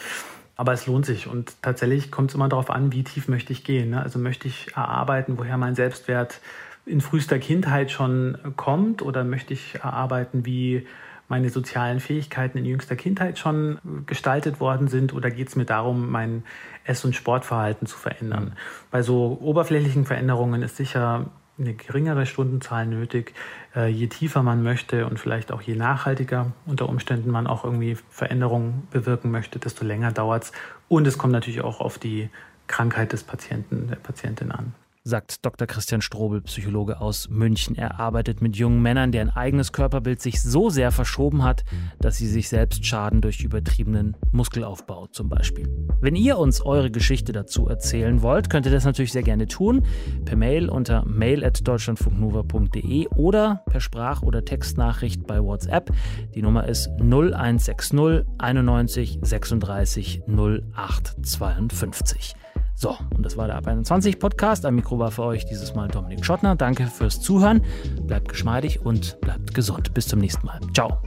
Aber 0.56 0.72
es 0.72 0.86
lohnt 0.86 1.04
sich 1.04 1.26
und 1.26 1.52
tatsächlich 1.62 2.12
kommt 2.12 2.30
es 2.30 2.36
immer 2.36 2.48
darauf 2.48 2.70
an, 2.70 2.92
wie 2.92 3.02
tief 3.02 3.26
möchte 3.26 3.52
ich 3.52 3.64
gehen. 3.64 3.90
Ne? 3.90 4.00
Also 4.00 4.20
möchte 4.20 4.46
ich 4.46 4.68
erarbeiten, 4.76 5.36
woher 5.36 5.56
mein 5.56 5.74
Selbstwert 5.74 6.40
in 6.86 7.00
frühester 7.00 7.38
Kindheit 7.38 7.90
schon 7.90 8.38
kommt 8.56 9.02
oder 9.02 9.24
möchte 9.24 9.52
ich 9.52 9.76
erarbeiten, 9.76 10.46
wie 10.46 10.86
meine 11.28 11.50
sozialen 11.50 12.00
Fähigkeiten 12.00 12.58
in 12.58 12.64
jüngster 12.64 12.96
Kindheit 12.96 13.38
schon 13.38 13.78
gestaltet 14.06 14.60
worden 14.60 14.88
sind 14.88 15.14
oder 15.14 15.30
geht 15.30 15.48
es 15.48 15.56
mir 15.56 15.64
darum, 15.64 16.10
mein 16.10 16.44
Ess- 16.84 17.04
und 17.04 17.14
Sportverhalten 17.14 17.86
zu 17.86 17.96
verändern? 17.96 18.52
Bei 18.90 19.02
so 19.02 19.38
oberflächlichen 19.40 20.04
Veränderungen 20.04 20.62
ist 20.62 20.76
sicher 20.76 21.30
eine 21.58 21.74
geringere 21.74 22.26
Stundenzahl 22.26 22.86
nötig, 22.86 23.32
äh, 23.76 23.88
je 23.88 24.08
tiefer 24.08 24.42
man 24.42 24.62
möchte 24.62 25.06
und 25.06 25.20
vielleicht 25.20 25.52
auch 25.52 25.62
je 25.62 25.76
nachhaltiger 25.76 26.52
unter 26.66 26.88
Umständen 26.88 27.30
man 27.30 27.46
auch 27.46 27.64
irgendwie 27.64 27.96
Veränderungen 28.10 28.88
bewirken 28.90 29.30
möchte, 29.30 29.58
desto 29.58 29.84
länger 29.84 30.10
dauert 30.10 30.44
es. 30.44 30.52
Und 30.88 31.06
es 31.06 31.16
kommt 31.16 31.32
natürlich 31.32 31.62
auch 31.62 31.80
auf 31.80 31.98
die 31.98 32.28
Krankheit 32.66 33.12
des 33.12 33.22
Patienten, 33.22 33.86
der 33.88 33.96
Patientin 33.96 34.50
an 34.50 34.74
sagt 35.06 35.44
Dr. 35.44 35.66
Christian 35.66 36.00
Strobel, 36.00 36.40
Psychologe 36.40 36.98
aus 36.98 37.28
München. 37.28 37.76
Er 37.76 38.00
arbeitet 38.00 38.40
mit 38.40 38.56
jungen 38.56 38.80
Männern, 38.80 39.12
deren 39.12 39.28
eigenes 39.28 39.70
Körperbild 39.70 40.22
sich 40.22 40.42
so 40.42 40.70
sehr 40.70 40.92
verschoben 40.92 41.42
hat, 41.42 41.62
dass 42.00 42.16
sie 42.16 42.26
sich 42.26 42.48
selbst 42.48 42.86
schaden 42.86 43.20
durch 43.20 43.42
übertriebenen 43.42 44.16
Muskelaufbau 44.32 45.08
zum 45.08 45.28
Beispiel. 45.28 45.68
Wenn 46.00 46.16
ihr 46.16 46.38
uns 46.38 46.62
eure 46.62 46.90
Geschichte 46.90 47.32
dazu 47.32 47.68
erzählen 47.68 48.22
wollt, 48.22 48.48
könnt 48.48 48.64
ihr 48.64 48.72
das 48.72 48.86
natürlich 48.86 49.12
sehr 49.12 49.22
gerne 49.22 49.46
tun. 49.46 49.84
Per 50.24 50.36
Mail 50.36 50.70
unter 50.70 51.04
mail.deutschlandfunknova.de 51.04 53.08
oder 53.08 53.62
per 53.66 53.82
Sprach- 53.82 54.22
oder 54.22 54.42
Textnachricht 54.42 55.26
bei 55.26 55.42
WhatsApp. 55.42 55.90
Die 56.34 56.40
Nummer 56.40 56.66
ist 56.66 56.88
0160 56.98 58.24
91 58.38 59.18
36 59.20 60.22
08 60.26 61.26
52. 61.26 62.36
So, 62.74 62.96
und 63.14 63.24
das 63.24 63.36
war 63.36 63.46
der 63.46 63.56
Ab 63.56 63.66
21 63.66 64.18
Podcast. 64.18 64.66
Am 64.66 64.74
Mikro 64.74 64.98
war 64.98 65.10
für 65.10 65.22
euch 65.22 65.46
dieses 65.46 65.74
Mal 65.74 65.88
Dominik 65.88 66.24
Schottner. 66.24 66.56
Danke 66.56 66.86
fürs 66.86 67.20
Zuhören. 67.20 67.64
Bleibt 68.02 68.28
geschmeidig 68.28 68.84
und 68.84 69.20
bleibt 69.20 69.54
gesund. 69.54 69.94
Bis 69.94 70.08
zum 70.08 70.18
nächsten 70.18 70.46
Mal. 70.46 70.60
Ciao. 70.74 70.98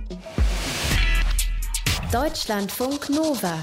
Deutschlandfunk 2.11 3.09
Nova. 3.09 3.53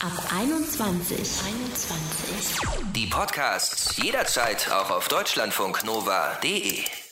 Ab 0.00 0.12
21. 0.38 1.18
21. 1.18 2.92
Die 2.94 3.06
Podcasts 3.06 3.96
jederzeit 3.96 4.70
auch 4.70 4.90
auf 4.90 5.08
deutschlandfunknova.de. 5.08 7.05